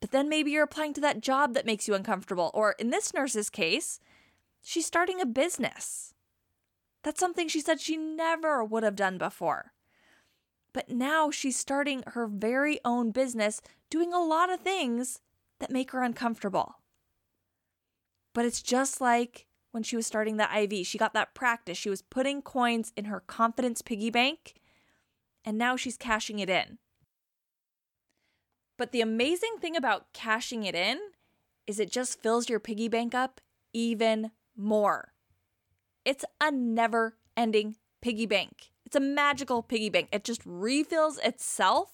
but 0.00 0.10
then 0.10 0.30
maybe 0.30 0.52
you're 0.52 0.64
applying 0.64 0.94
to 0.94 1.02
that 1.02 1.20
job 1.20 1.52
that 1.52 1.66
makes 1.66 1.86
you 1.86 1.92
uncomfortable. 1.92 2.50
Or 2.54 2.72
in 2.78 2.88
this 2.88 3.12
nurse's 3.12 3.50
case, 3.50 4.00
she's 4.62 4.86
starting 4.86 5.20
a 5.20 5.26
business. 5.26 6.14
That's 7.02 7.20
something 7.20 7.46
she 7.46 7.60
said 7.60 7.78
she 7.78 7.98
never 7.98 8.64
would 8.64 8.84
have 8.84 8.96
done 8.96 9.18
before. 9.18 9.74
But 10.72 10.88
now 10.88 11.30
she's 11.30 11.58
starting 11.58 12.04
her 12.06 12.26
very 12.26 12.80
own 12.86 13.10
business, 13.10 13.60
doing 13.90 14.14
a 14.14 14.24
lot 14.24 14.50
of 14.50 14.60
things 14.60 15.20
that 15.64 15.72
make 15.72 15.92
her 15.92 16.02
uncomfortable. 16.02 16.74
But 18.34 18.44
it's 18.44 18.60
just 18.60 19.00
like 19.00 19.46
when 19.72 19.82
she 19.82 19.96
was 19.96 20.06
starting 20.06 20.36
the 20.36 20.46
IV. 20.54 20.86
She 20.86 20.98
got 20.98 21.14
that 21.14 21.32
practice. 21.32 21.78
She 21.78 21.88
was 21.88 22.02
putting 22.02 22.42
coins 22.42 22.92
in 22.98 23.06
her 23.06 23.20
confidence 23.20 23.80
piggy 23.80 24.10
bank, 24.10 24.60
and 25.42 25.56
now 25.56 25.74
she's 25.74 25.96
cashing 25.96 26.38
it 26.38 26.50
in. 26.50 26.76
But 28.76 28.92
the 28.92 29.00
amazing 29.00 29.56
thing 29.58 29.74
about 29.74 30.12
cashing 30.12 30.64
it 30.64 30.74
in 30.74 30.98
is 31.66 31.80
it 31.80 31.90
just 31.90 32.20
fills 32.22 32.50
your 32.50 32.60
piggy 32.60 32.88
bank 32.88 33.14
up 33.14 33.40
even 33.72 34.32
more. 34.54 35.14
It's 36.04 36.26
a 36.42 36.50
never 36.50 37.16
ending 37.38 37.76
piggy 38.02 38.26
bank. 38.26 38.70
It's 38.84 38.96
a 38.96 39.00
magical 39.00 39.62
piggy 39.62 39.88
bank. 39.88 40.10
It 40.12 40.24
just 40.24 40.42
refills 40.44 41.18
itself, 41.24 41.90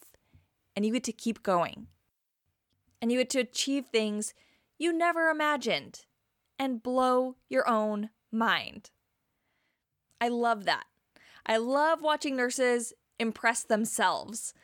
and 0.75 0.85
you 0.85 0.93
get 0.93 1.05
to 1.05 1.13
keep 1.13 1.45
going 1.45 1.87
and 3.01 3.11
you 3.11 3.19
get 3.19 3.31
to 3.31 3.41
achieve 3.41 3.87
things 3.87 4.35
you 4.79 4.93
never 4.93 5.29
imagined 5.29 6.07
and 6.59 6.83
blow 6.83 7.37
your 7.49 7.69
own 7.69 8.11
mind. 8.33 8.91
I 10.21 10.29
love 10.29 10.65
that. 10.65 10.85
I 11.47 11.57
love 11.57 12.03
watching 12.03 12.37
nurses 12.37 12.93
impress 13.19 13.63
themselves. 13.63 14.55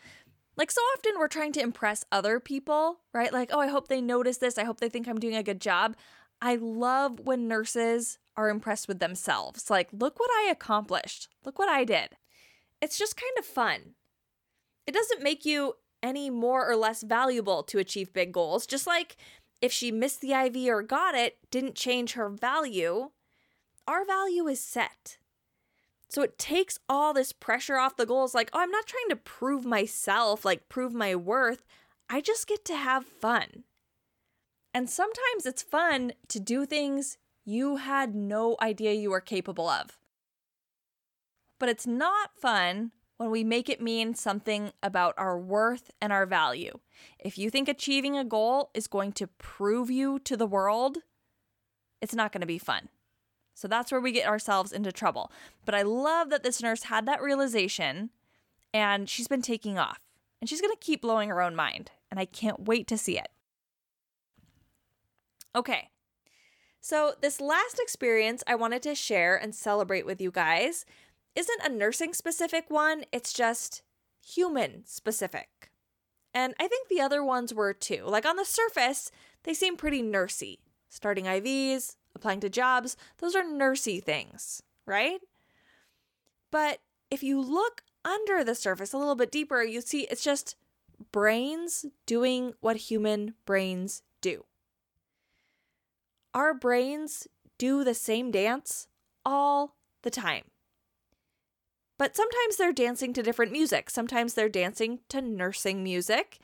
Like, 0.56 0.70
so 0.70 0.80
often 0.94 1.14
we're 1.18 1.28
trying 1.28 1.52
to 1.52 1.60
impress 1.60 2.04
other 2.10 2.40
people, 2.40 3.00
right? 3.12 3.32
Like, 3.32 3.50
oh, 3.52 3.60
I 3.60 3.66
hope 3.68 3.88
they 3.88 4.00
notice 4.00 4.38
this. 4.38 4.56
I 4.56 4.64
hope 4.64 4.80
they 4.80 4.88
think 4.88 5.06
I'm 5.06 5.20
doing 5.20 5.36
a 5.36 5.42
good 5.42 5.60
job. 5.60 5.96
I 6.40 6.56
love 6.56 7.20
when 7.20 7.48
nurses 7.48 8.18
are 8.36 8.48
impressed 8.48 8.88
with 8.88 8.98
themselves. 8.98 9.70
Like, 9.70 9.88
look 9.92 10.18
what 10.18 10.30
I 10.30 10.48
accomplished. 10.50 11.28
Look 11.44 11.58
what 11.58 11.68
I 11.68 11.84
did. 11.84 12.10
It's 12.80 12.98
just 12.98 13.16
kind 13.16 13.38
of 13.38 13.44
fun. 13.44 13.94
It 14.86 14.94
doesn't 14.94 15.22
make 15.22 15.44
you 15.44 15.74
any 16.06 16.30
more 16.30 16.68
or 16.68 16.76
less 16.76 17.02
valuable 17.02 17.62
to 17.64 17.78
achieve 17.78 18.12
big 18.12 18.32
goals. 18.32 18.66
Just 18.66 18.86
like 18.86 19.16
if 19.60 19.72
she 19.72 19.90
missed 19.90 20.20
the 20.20 20.32
IV 20.32 20.68
or 20.68 20.82
got 20.82 21.14
it, 21.14 21.38
didn't 21.50 21.74
change 21.74 22.12
her 22.12 22.28
value, 22.28 23.10
our 23.86 24.04
value 24.04 24.46
is 24.46 24.60
set. 24.60 25.18
So 26.08 26.22
it 26.22 26.38
takes 26.38 26.78
all 26.88 27.12
this 27.12 27.32
pressure 27.32 27.76
off 27.76 27.96
the 27.96 28.06
goals 28.06 28.34
like, 28.34 28.50
oh, 28.52 28.60
I'm 28.60 28.70
not 28.70 28.86
trying 28.86 29.08
to 29.10 29.16
prove 29.16 29.64
myself, 29.64 30.44
like 30.44 30.68
prove 30.68 30.94
my 30.94 31.14
worth. 31.14 31.64
I 32.08 32.20
just 32.20 32.46
get 32.46 32.64
to 32.66 32.76
have 32.76 33.04
fun. 33.04 33.64
And 34.72 34.88
sometimes 34.88 35.46
it's 35.46 35.62
fun 35.62 36.12
to 36.28 36.38
do 36.38 36.66
things 36.66 37.18
you 37.44 37.76
had 37.76 38.14
no 38.14 38.56
idea 38.60 38.92
you 38.92 39.10
were 39.10 39.20
capable 39.20 39.68
of. 39.68 39.98
But 41.58 41.68
it's 41.68 41.86
not 41.86 42.36
fun 42.36 42.92
when 43.16 43.30
we 43.30 43.44
make 43.44 43.68
it 43.68 43.80
mean 43.80 44.14
something 44.14 44.72
about 44.82 45.14
our 45.16 45.38
worth 45.38 45.90
and 46.00 46.12
our 46.12 46.26
value. 46.26 46.78
If 47.18 47.38
you 47.38 47.50
think 47.50 47.68
achieving 47.68 48.16
a 48.16 48.24
goal 48.24 48.70
is 48.74 48.86
going 48.86 49.12
to 49.12 49.26
prove 49.26 49.90
you 49.90 50.18
to 50.20 50.36
the 50.36 50.46
world, 50.46 50.98
it's 52.02 52.14
not 52.14 52.32
going 52.32 52.42
to 52.42 52.46
be 52.46 52.58
fun. 52.58 52.88
So 53.54 53.68
that's 53.68 53.90
where 53.90 54.00
we 54.00 54.12
get 54.12 54.28
ourselves 54.28 54.70
into 54.70 54.92
trouble. 54.92 55.32
But 55.64 55.74
I 55.74 55.82
love 55.82 56.28
that 56.30 56.42
this 56.42 56.62
nurse 56.62 56.84
had 56.84 57.06
that 57.06 57.22
realization 57.22 58.10
and 58.74 59.08
she's 59.08 59.28
been 59.28 59.42
taking 59.42 59.78
off. 59.78 60.00
and 60.40 60.48
she's 60.50 60.60
going 60.60 60.72
to 60.72 60.78
keep 60.84 61.00
blowing 61.00 61.28
her 61.30 61.40
own 61.40 61.56
mind, 61.56 61.90
and 62.10 62.20
I 62.20 62.26
can't 62.26 62.66
wait 62.66 62.86
to 62.88 62.98
see 62.98 63.18
it. 63.18 63.28
Okay. 65.54 65.88
So, 66.80 67.14
this 67.20 67.40
last 67.40 67.80
experience 67.80 68.44
I 68.46 68.54
wanted 68.54 68.82
to 68.82 68.94
share 68.94 69.36
and 69.36 69.54
celebrate 69.54 70.06
with 70.06 70.20
you 70.20 70.30
guys 70.30 70.84
isn't 71.36 71.62
a 71.64 71.68
nursing 71.68 72.14
specific 72.14 72.64
one, 72.68 73.04
it's 73.12 73.32
just 73.32 73.82
human 74.26 74.84
specific. 74.86 75.70
And 76.34 76.54
I 76.58 76.66
think 76.66 76.88
the 76.88 77.00
other 77.00 77.22
ones 77.22 77.54
were 77.54 77.72
too. 77.72 78.04
Like 78.06 78.26
on 78.26 78.36
the 78.36 78.44
surface, 78.44 79.10
they 79.44 79.54
seem 79.54 79.76
pretty 79.76 80.02
nursey. 80.02 80.58
Starting 80.88 81.26
IVs, 81.26 81.96
applying 82.14 82.40
to 82.40 82.48
jobs, 82.48 82.96
those 83.18 83.34
are 83.34 83.44
nursey 83.44 84.02
things, 84.02 84.62
right? 84.86 85.20
But 86.50 86.80
if 87.10 87.22
you 87.22 87.40
look 87.40 87.82
under 88.04 88.42
the 88.42 88.54
surface 88.54 88.92
a 88.92 88.98
little 88.98 89.14
bit 89.14 89.30
deeper, 89.30 89.62
you 89.62 89.80
see 89.80 90.02
it's 90.10 90.24
just 90.24 90.56
brains 91.12 91.86
doing 92.06 92.54
what 92.60 92.76
human 92.76 93.34
brains 93.44 94.02
do. 94.20 94.44
Our 96.34 96.54
brains 96.54 97.26
do 97.58 97.84
the 97.84 97.94
same 97.94 98.30
dance 98.30 98.88
all 99.24 99.76
the 100.02 100.10
time. 100.10 100.44
But 101.98 102.14
sometimes 102.14 102.56
they're 102.56 102.72
dancing 102.72 103.12
to 103.14 103.22
different 103.22 103.52
music. 103.52 103.88
Sometimes 103.90 104.34
they're 104.34 104.48
dancing 104.48 105.00
to 105.08 105.22
nursing 105.22 105.82
music, 105.82 106.38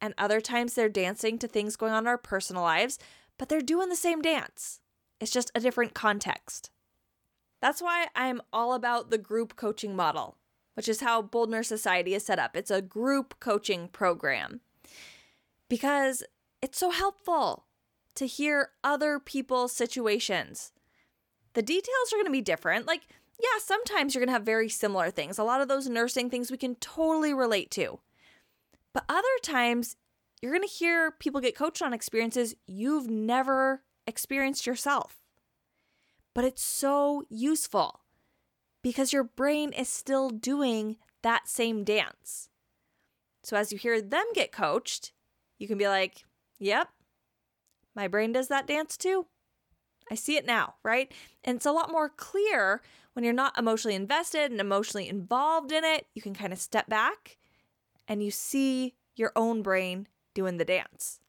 and 0.00 0.14
other 0.18 0.40
times 0.40 0.74
they're 0.74 0.88
dancing 0.88 1.38
to 1.38 1.48
things 1.48 1.76
going 1.76 1.92
on 1.92 2.04
in 2.04 2.08
our 2.08 2.18
personal 2.18 2.62
lives, 2.62 2.98
but 3.38 3.48
they're 3.48 3.60
doing 3.60 3.88
the 3.88 3.96
same 3.96 4.20
dance. 4.20 4.80
It's 5.20 5.30
just 5.30 5.50
a 5.54 5.60
different 5.60 5.94
context. 5.94 6.70
That's 7.60 7.82
why 7.82 8.06
I'm 8.14 8.40
all 8.52 8.74
about 8.74 9.10
the 9.10 9.18
group 9.18 9.56
coaching 9.56 9.96
model, 9.96 10.36
which 10.74 10.88
is 10.88 11.00
how 11.00 11.22
Bold 11.22 11.50
Nurse 11.50 11.68
Society 11.68 12.14
is 12.14 12.24
set 12.24 12.38
up. 12.38 12.54
It's 12.54 12.70
a 12.70 12.82
group 12.82 13.40
coaching 13.40 13.88
program 13.88 14.60
because 15.68 16.22
it's 16.62 16.78
so 16.78 16.90
helpful 16.90 17.64
to 18.14 18.26
hear 18.26 18.70
other 18.84 19.18
people's 19.18 19.72
situations. 19.72 20.72
The 21.54 21.62
details 21.62 22.12
are 22.12 22.16
going 22.16 22.26
to 22.26 22.30
be 22.30 22.40
different. 22.40 22.86
Like, 22.86 23.02
yeah, 23.40 23.58
sometimes 23.60 24.14
you're 24.14 24.20
going 24.20 24.28
to 24.28 24.32
have 24.32 24.42
very 24.42 24.68
similar 24.68 25.10
things. 25.10 25.38
A 25.38 25.44
lot 25.44 25.60
of 25.60 25.68
those 25.68 25.88
nursing 25.88 26.28
things 26.28 26.50
we 26.50 26.56
can 26.56 26.74
totally 26.76 27.32
relate 27.32 27.70
to. 27.72 28.00
But 28.92 29.04
other 29.08 29.26
times, 29.42 29.96
you're 30.40 30.52
going 30.52 30.66
to 30.66 30.72
hear 30.74 31.10
people 31.10 31.40
get 31.40 31.56
coached 31.56 31.82
on 31.82 31.92
experiences 31.92 32.54
you've 32.66 33.08
never 33.08 33.82
experienced 34.06 34.66
yourself. 34.66 35.18
But 36.34 36.44
it's 36.44 36.62
so 36.62 37.24
useful 37.28 38.00
because 38.82 39.12
your 39.12 39.24
brain 39.24 39.72
is 39.72 39.88
still 39.88 40.30
doing 40.30 40.96
that 41.22 41.48
same 41.48 41.84
dance. 41.84 42.48
So 43.42 43.56
as 43.56 43.72
you 43.72 43.78
hear 43.78 44.00
them 44.00 44.24
get 44.34 44.52
coached, 44.52 45.12
you 45.58 45.66
can 45.66 45.78
be 45.78 45.88
like, 45.88 46.24
yep, 46.58 46.88
my 47.94 48.08
brain 48.08 48.32
does 48.32 48.48
that 48.48 48.66
dance 48.66 48.96
too. 48.96 49.26
I 50.10 50.14
see 50.14 50.36
it 50.36 50.46
now, 50.46 50.74
right? 50.82 51.12
And 51.44 51.56
it's 51.56 51.66
a 51.66 51.72
lot 51.72 51.90
more 51.90 52.08
clear 52.08 52.82
when 53.12 53.24
you're 53.24 53.34
not 53.34 53.58
emotionally 53.58 53.94
invested 53.94 54.50
and 54.50 54.60
emotionally 54.60 55.08
involved 55.08 55.72
in 55.72 55.84
it. 55.84 56.06
You 56.14 56.22
can 56.22 56.34
kind 56.34 56.52
of 56.52 56.58
step 56.58 56.88
back 56.88 57.36
and 58.06 58.22
you 58.22 58.30
see 58.30 58.94
your 59.16 59.32
own 59.36 59.62
brain 59.62 60.08
doing 60.34 60.56
the 60.56 60.64
dance. 60.64 61.20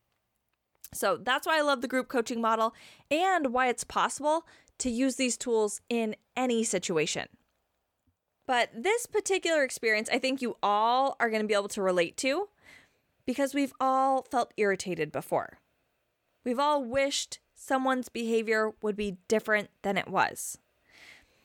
So 0.93 1.17
that's 1.17 1.45
why 1.45 1.57
I 1.57 1.61
love 1.61 1.81
the 1.81 1.87
group 1.87 2.07
coaching 2.07 2.41
model 2.41 2.73
and 3.11 3.53
why 3.53 3.67
it's 3.67 3.83
possible 3.83 4.45
to 4.79 4.89
use 4.89 5.15
these 5.15 5.37
tools 5.37 5.81
in 5.89 6.15
any 6.35 6.63
situation. 6.63 7.27
But 8.47 8.69
this 8.75 9.05
particular 9.05 9.63
experience, 9.63 10.09
I 10.11 10.17
think 10.17 10.41
you 10.41 10.57
all 10.63 11.15
are 11.19 11.29
going 11.29 11.41
to 11.41 11.47
be 11.47 11.53
able 11.53 11.67
to 11.69 11.81
relate 11.83 12.17
to 12.17 12.49
because 13.25 13.53
we've 13.53 13.73
all 13.79 14.23
felt 14.31 14.53
irritated 14.57 15.11
before. 15.11 15.59
We've 16.43 16.57
all 16.57 16.83
wished 16.83 17.39
someone's 17.59 18.09
behavior 18.09 18.71
would 18.81 18.95
be 18.95 19.17
different 19.27 19.69
than 19.81 19.97
it 19.97 20.07
was. 20.07 20.57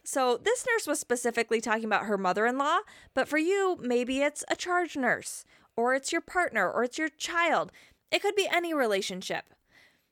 So, 0.05 0.37
this 0.37 0.65
nurse 0.67 0.87
was 0.87 1.01
specifically 1.01 1.61
talking 1.61 1.85
about 1.85 2.05
her 2.05 2.19
mother 2.19 2.47
in 2.47 2.59
law, 2.59 2.81
but 3.15 3.27
for 3.27 3.39
you, 3.39 3.79
maybe 3.81 4.21
it's 4.21 4.45
a 4.49 4.57
charge 4.57 4.97
nurse, 4.97 5.45
or 5.77 5.95
it's 5.95 6.13
your 6.13 6.21
partner, 6.21 6.71
or 6.71 6.85
it's 6.85 6.99
your 6.99 7.09
child. 7.09 7.73
It 8.11 8.23
could 8.23 8.37
be 8.37 8.49
any 8.53 8.75
relationship. 8.75 9.45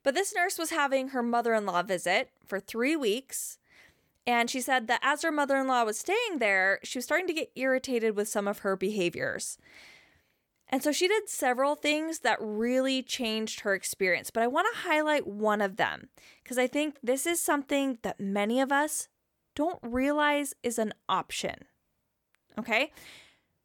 But 0.01 0.15
this 0.15 0.33
nurse 0.35 0.57
was 0.57 0.71
having 0.71 1.09
her 1.09 1.23
mother 1.23 1.53
in 1.53 1.65
law 1.65 1.83
visit 1.83 2.31
for 2.45 2.59
three 2.59 2.95
weeks. 2.95 3.59
And 4.25 4.49
she 4.49 4.61
said 4.61 4.87
that 4.87 4.99
as 5.03 5.21
her 5.21 5.31
mother 5.31 5.57
in 5.57 5.67
law 5.67 5.83
was 5.83 5.99
staying 5.99 6.39
there, 6.39 6.79
she 6.83 6.97
was 6.97 7.05
starting 7.05 7.27
to 7.27 7.33
get 7.33 7.51
irritated 7.55 8.15
with 8.15 8.27
some 8.27 8.47
of 8.47 8.59
her 8.59 8.75
behaviors. 8.75 9.57
And 10.73 10.81
so 10.81 10.91
she 10.91 11.07
did 11.07 11.29
several 11.29 11.75
things 11.75 12.21
that 12.21 12.39
really 12.41 13.03
changed 13.03 13.59
her 13.59 13.75
experience, 13.75 14.31
but 14.31 14.41
I 14.41 14.47
want 14.47 14.65
to 14.73 14.79
highlight 14.79 15.27
one 15.27 15.61
of 15.61 15.75
them 15.75 16.09
because 16.41 16.57
I 16.57 16.65
think 16.65 16.97
this 17.03 17.27
is 17.27 17.39
something 17.39 17.99
that 18.01 18.19
many 18.19 18.59
of 18.59 18.71
us 18.71 19.07
don't 19.53 19.77
realize 19.83 20.55
is 20.63 20.79
an 20.79 20.95
option. 21.07 21.65
Okay? 22.57 22.91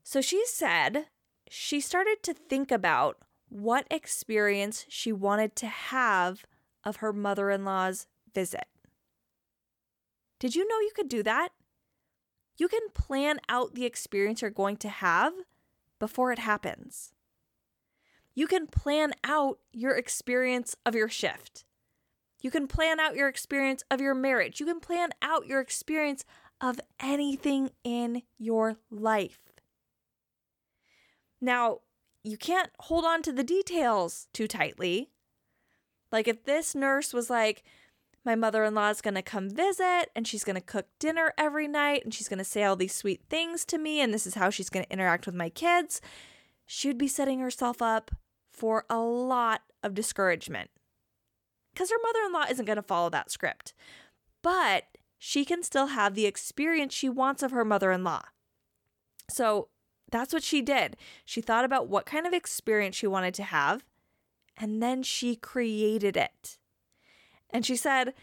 So 0.03 0.21
she 0.21 0.45
said 0.45 1.07
she 1.49 1.81
started 1.81 2.23
to 2.25 2.35
think 2.35 2.71
about 2.71 3.17
what 3.49 3.87
experience 3.91 4.85
she 4.91 5.11
wanted 5.11 5.57
to 5.57 5.67
have 5.67 6.45
of 6.85 6.97
her 6.97 7.15
mother 7.15 7.51
in 7.51 7.65
law's 7.65 8.07
visit. 8.35 8.67
Did 10.39 10.55
you 10.55 10.69
know 10.69 10.81
you 10.81 10.93
could 10.95 11.09
do 11.09 11.23
that? 11.23 11.53
You 12.59 12.69
can 12.69 12.91
plan 12.93 13.41
out 13.49 13.75
the 13.75 13.87
experience 13.87 14.43
you're 14.43 14.51
going 14.51 14.77
to 14.77 14.91
have 14.91 15.33
before 15.99 16.33
it 16.33 16.39
happens. 16.39 17.13
You 18.35 18.47
can 18.47 18.67
plan 18.67 19.15
out 19.25 19.59
your 19.73 19.97
experience 19.97 20.77
of 20.87 20.95
your 20.95 21.09
shift. 21.09 21.65
You 22.41 22.51
can 22.51 22.69
plan 22.69 23.01
out 23.01 23.17
your 23.17 23.29
experience 23.29 23.83
of 23.91 24.01
your 24.01 24.15
marriage. 24.15 24.61
You 24.61 24.67
can 24.67 24.81
plan 24.81 25.11
out 25.21 25.47
your 25.47 25.61
experience 25.61 26.25
of 26.61 26.81
anything 27.01 27.71
in 27.83 28.23
your 28.39 28.77
life. 28.91 29.41
Now, 31.41 31.79
you 32.23 32.37
can't 32.37 32.71
hold 32.81 33.05
on 33.05 33.23
to 33.23 33.33
the 33.33 33.45
details 33.45 34.29
too 34.33 34.47
tightly. 34.47 35.11
Like, 36.11 36.29
if 36.29 36.45
this 36.45 36.75
nurse 36.75 37.13
was 37.13 37.31
like, 37.31 37.63
my 38.29 38.35
mother 38.35 38.63
in 38.63 38.75
law 38.75 38.91
is 38.91 39.01
going 39.01 39.15
to 39.15 39.23
come 39.23 39.49
visit 39.49 40.11
and 40.15 40.29
she's 40.29 40.45
going 40.45 40.55
to 40.55 40.61
cook 40.61 40.85
dinner 40.99 41.33
every 41.39 41.67
night 41.67 42.05
and 42.05 42.13
she's 42.13 42.29
going 42.29 42.37
to 42.39 42.45
say 42.45 42.63
all 42.63 42.77
these 42.77 42.95
sweet 42.95 43.23
things 43.31 43.65
to 43.65 43.79
me 43.79 44.03
and 44.03 44.13
this 44.13 44.27
is 44.27 44.35
how 44.35 44.51
she's 44.51 44.69
going 44.69 44.85
to 44.85 44.93
interact 44.93 45.25
with 45.25 45.35
my 45.35 45.49
kids, 45.49 46.03
she 46.67 46.89
would 46.89 46.99
be 46.99 47.09
setting 47.09 47.41
herself 47.41 47.81
up 47.81 48.11
for 48.53 48.85
a 48.91 48.99
lot 48.99 49.63
of 49.83 49.95
discouragement. 49.95 50.69
Because 51.73 51.89
her 51.89 51.97
mother 52.03 52.19
in 52.27 52.33
law 52.35 52.45
isn't 52.51 52.67
going 52.67 52.77
to 52.77 52.83
follow 52.83 53.09
that 53.09 53.31
script. 53.31 53.73
But 54.43 54.85
she 55.19 55.47
can 55.47 55.63
still 55.63 55.87
have 55.87 56.15
the 56.15 56.27
experience 56.27 56.93
she 56.93 57.09
wants 57.09 57.43
of 57.43 57.53
her 57.53 57.65
mother 57.65 57.93
in 57.93 58.05
law. 58.05 58.25
So 59.31 59.69
that's 60.13 60.35
what 60.35 60.43
she 60.43 60.61
did. 60.61 60.99
She 61.25 61.41
thought 61.41 61.65
about 61.65 61.89
what 61.89 62.05
kind 62.05 62.27
of 62.27 62.35
experience 62.35 62.95
she 62.95 63.07
wanted 63.07 63.33
to 63.35 63.45
have, 63.45 63.87
and 64.55 64.83
then 64.83 65.03
she 65.03 65.35
created 65.35 66.15
it. 66.15 66.59
And 67.51 67.65
she 67.65 67.77
said, 67.77 68.15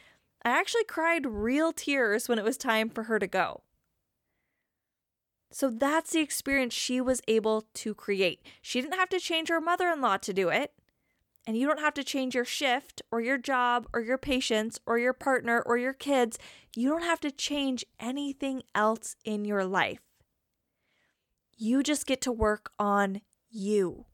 I 0.44 0.50
actually 0.50 0.84
cried 0.84 1.26
real 1.26 1.74
tears 1.74 2.30
when 2.30 2.38
it 2.38 2.46
was 2.46 2.58
time 2.58 2.90
for 2.90 3.04
her 3.04 3.18
to 3.20 3.28
go. 3.28 3.62
So 5.52 5.70
that's 5.70 6.12
the 6.12 6.20
experience 6.20 6.74
she 6.74 7.00
was 7.00 7.22
able 7.28 7.66
to 7.76 7.96
create. 7.96 8.46
She 8.62 8.82
didn't 8.82 9.00
have 9.00 9.10
to 9.10 9.20
change 9.20 9.50
her 9.50 9.62
mother 9.62 9.88
in 9.90 10.02
law 10.02 10.18
to 10.18 10.34
do 10.34 10.50
it. 10.50 10.74
And 11.48 11.58
you 11.58 11.68
don't 11.68 11.80
have 11.80 11.94
to 11.94 12.04
change 12.04 12.36
your 12.36 12.46
shift 12.46 13.02
or 13.12 13.22
your 13.22 13.38
job 13.38 13.88
or 13.94 14.02
your 14.02 14.18
patients 14.18 14.80
or 14.86 14.98
your 14.98 15.14
partner 15.14 15.62
or 15.62 15.78
your 15.78 15.94
kids. 15.94 16.38
You 16.76 16.90
don't 16.90 17.04
have 17.04 17.20
to 17.22 17.32
change 17.32 17.86
anything 18.00 18.64
else 18.74 19.16
in 19.24 19.46
your 19.46 19.64
life. 19.64 20.02
You 21.56 21.84
just 21.84 22.06
get 22.06 22.20
to 22.22 22.32
work 22.32 22.72
on 22.78 23.22
you. 23.50 24.06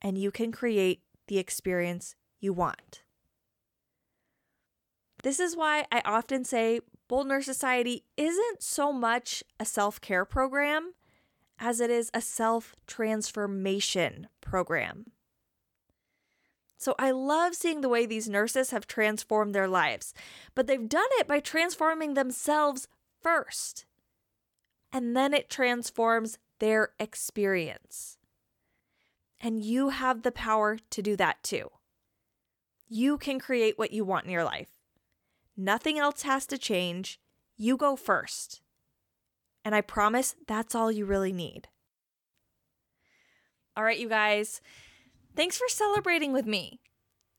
And 0.00 0.16
you 0.16 0.30
can 0.30 0.50
create 0.50 1.02
the 1.26 1.38
experience 1.38 2.14
you 2.40 2.52
want. 2.52 3.02
This 5.22 5.40
is 5.40 5.56
why 5.56 5.84
I 5.92 6.02
often 6.04 6.44
say 6.44 6.80
Bold 7.08 7.26
Nurse 7.26 7.44
Society 7.44 8.04
isn't 8.16 8.62
so 8.62 8.92
much 8.92 9.42
a 9.58 9.64
self 9.64 10.00
care 10.00 10.24
program 10.24 10.94
as 11.58 11.80
it 11.80 11.90
is 11.90 12.10
a 12.14 12.20
self 12.20 12.74
transformation 12.86 14.28
program. 14.40 15.12
So 16.78 16.94
I 16.98 17.10
love 17.10 17.54
seeing 17.54 17.82
the 17.82 17.90
way 17.90 18.06
these 18.06 18.28
nurses 18.28 18.70
have 18.70 18.86
transformed 18.86 19.54
their 19.54 19.68
lives, 19.68 20.14
but 20.54 20.66
they've 20.66 20.88
done 20.88 21.08
it 21.18 21.28
by 21.28 21.40
transforming 21.40 22.14
themselves 22.14 22.88
first. 23.22 23.84
And 24.90 25.14
then 25.14 25.34
it 25.34 25.50
transforms 25.50 26.38
their 26.58 26.90
experience. 26.98 28.16
And 29.42 29.62
you 29.62 29.90
have 29.90 30.22
the 30.22 30.32
power 30.32 30.78
to 30.88 31.02
do 31.02 31.16
that 31.16 31.42
too. 31.42 31.70
You 32.88 33.18
can 33.18 33.38
create 33.38 33.78
what 33.78 33.92
you 33.92 34.04
want 34.04 34.24
in 34.24 34.30
your 34.30 34.44
life. 34.44 34.79
Nothing 35.62 35.98
else 35.98 36.22
has 36.22 36.46
to 36.46 36.56
change. 36.56 37.20
You 37.58 37.76
go 37.76 37.94
first. 37.94 38.62
And 39.62 39.74
I 39.74 39.82
promise 39.82 40.34
that's 40.48 40.74
all 40.74 40.90
you 40.90 41.04
really 41.04 41.34
need. 41.34 41.68
All 43.76 43.84
right, 43.84 43.98
you 43.98 44.08
guys, 44.08 44.62
thanks 45.36 45.58
for 45.58 45.68
celebrating 45.68 46.32
with 46.32 46.46
me. 46.46 46.80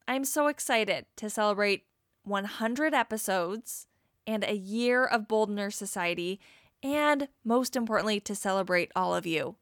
I'm 0.08 0.24
so 0.24 0.50
excited 0.50 1.08
to 1.16 1.32
celebrate 1.32 1.86
100 2.24 2.94
episodes 2.94 3.88
and 4.28 4.44
a 4.44 4.54
year 4.56 5.04
of 5.04 5.28
Bold 5.28 5.50
Nurse 5.50 5.76
Society, 5.76 6.40
and 6.84 7.28
most 7.44 7.76
importantly, 7.76 8.20
to 8.20 8.36
celebrate 8.36 8.92
all 8.96 9.16
of 9.16 9.26
you, 9.26 9.56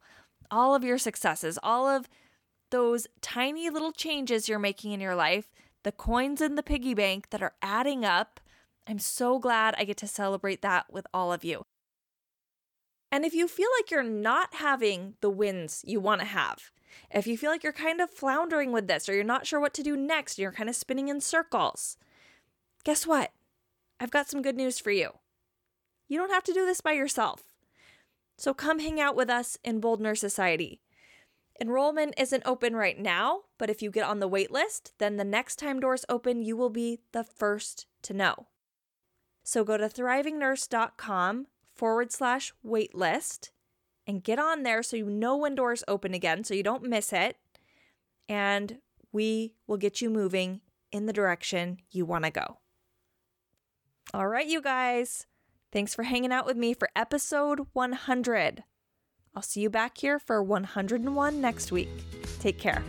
all 0.52 0.76
of 0.76 0.84
your 0.84 0.98
successes, 0.98 1.58
all 1.64 1.88
of 1.88 2.10
those 2.72 3.08
tiny 3.22 3.70
little 3.70 3.94
changes 3.94 4.50
you're 4.50 4.60
making 4.60 4.92
in 4.92 5.00
your 5.00 5.16
life, 5.16 5.48
the 5.84 5.94
coins 5.94 6.42
in 6.42 6.56
the 6.56 6.62
piggy 6.62 6.94
bank 6.94 7.30
that 7.30 7.42
are 7.42 7.54
adding 7.62 8.04
up. 8.04 8.42
I'm 8.90 8.98
so 8.98 9.38
glad 9.38 9.76
I 9.78 9.84
get 9.84 9.98
to 9.98 10.08
celebrate 10.08 10.64
that 10.64 10.92
with 10.92 11.06
all 11.14 11.32
of 11.32 11.44
you. 11.44 11.68
And 13.12 13.24
if 13.24 13.36
you 13.36 13.48
feel 13.48 13.70
like 13.78 13.92
you're 13.92 14.02
not 14.02 14.56
having 14.56 15.14
the 15.22 15.30
wins 15.30 15.84
you 15.86 16.00
want 16.00 16.22
to 16.22 16.28
have, 16.28 16.72
if 17.12 17.28
you 17.28 17.38
feel 17.38 17.52
like 17.52 17.64
you're 17.64 17.72
kind 17.72 18.02
of 18.02 18.10
floundering 18.10 18.72
with 18.72 18.88
this 18.88 19.08
or 19.08 19.14
you're 19.14 19.24
not 19.24 19.46
sure 19.46 19.60
what 19.60 19.76
to 19.76 19.84
do 19.84 19.96
next, 19.96 20.38
and 20.38 20.42
you're 20.42 20.52
kind 20.52 20.70
of 20.70 20.76
spinning 20.76 21.08
in 21.08 21.22
circles, 21.22 21.98
guess 22.84 23.06
what? 23.06 23.32
I've 24.00 24.10
got 24.10 24.28
some 24.28 24.42
good 24.42 24.56
news 24.56 24.80
for 24.80 24.90
you. 24.90 25.12
You 26.08 26.18
don't 26.18 26.34
have 26.34 26.44
to 26.46 26.54
do 26.54 26.66
this 26.66 26.82
by 26.82 26.94
yourself. 26.94 27.44
So 28.40 28.56
come 28.56 28.80
hang 28.80 29.00
out 29.00 29.16
with 29.16 29.30
us 29.30 29.60
in 29.64 29.80
Bold 29.80 30.02
Nurse 30.02 30.22
Society. 30.22 30.82
Enrollment 31.62 32.16
isn't 32.18 32.42
open 32.44 32.76
right 32.76 32.98
now, 32.98 33.42
but 33.60 33.70
if 33.70 33.84
you 33.84 33.92
get 33.92 34.06
on 34.06 34.20
the 34.20 34.28
wait 34.28 34.50
list, 34.50 34.94
then 34.98 35.18
the 35.18 35.24
next 35.24 35.58
time 35.58 35.80
doors 35.80 36.06
open, 36.10 36.42
you 36.42 36.58
will 36.58 36.72
be 36.72 37.02
the 37.12 37.24
first 37.24 37.86
to 38.02 38.16
know. 38.16 38.48
So 39.50 39.64
go 39.64 39.78
to 39.78 39.90
thrivingnurse.com 39.90 41.48
forward 41.76 42.12
slash 42.12 42.54
waitlist 42.64 43.50
and 44.06 44.24
get 44.24 44.38
on 44.38 44.62
there 44.62 44.84
so 44.84 44.96
you 44.96 45.10
know 45.10 45.38
when 45.38 45.56
doors 45.56 45.84
open 45.88 46.14
again 46.14 46.44
so 46.44 46.54
you 46.54 46.62
don't 46.62 46.84
miss 46.84 47.12
it. 47.12 47.36
And 48.28 48.78
we 49.12 49.56
will 49.66 49.78
get 49.78 50.02
you 50.02 50.12
moving 50.12 50.62
in 50.92 51.08
the 51.08 51.14
direction 51.14 51.80
you 51.90 52.06
want 52.06 52.26
to 52.26 52.30
go. 52.30 52.60
All 54.14 54.28
right, 54.28 54.46
you 54.46 54.62
guys. 54.62 55.26
Thanks 55.72 55.96
for 55.96 56.04
hanging 56.04 56.32
out 56.32 56.46
with 56.46 56.56
me 56.56 56.76
for 56.76 56.88
episode 56.96 57.66
100. 57.74 58.64
I'll 59.34 59.42
see 59.42 59.62
you 59.62 59.72
back 59.72 59.98
here 59.98 60.20
for 60.20 60.44
101 60.44 61.42
next 61.42 61.72
week. 61.72 61.90
Take 62.40 62.60
care. 62.60 62.84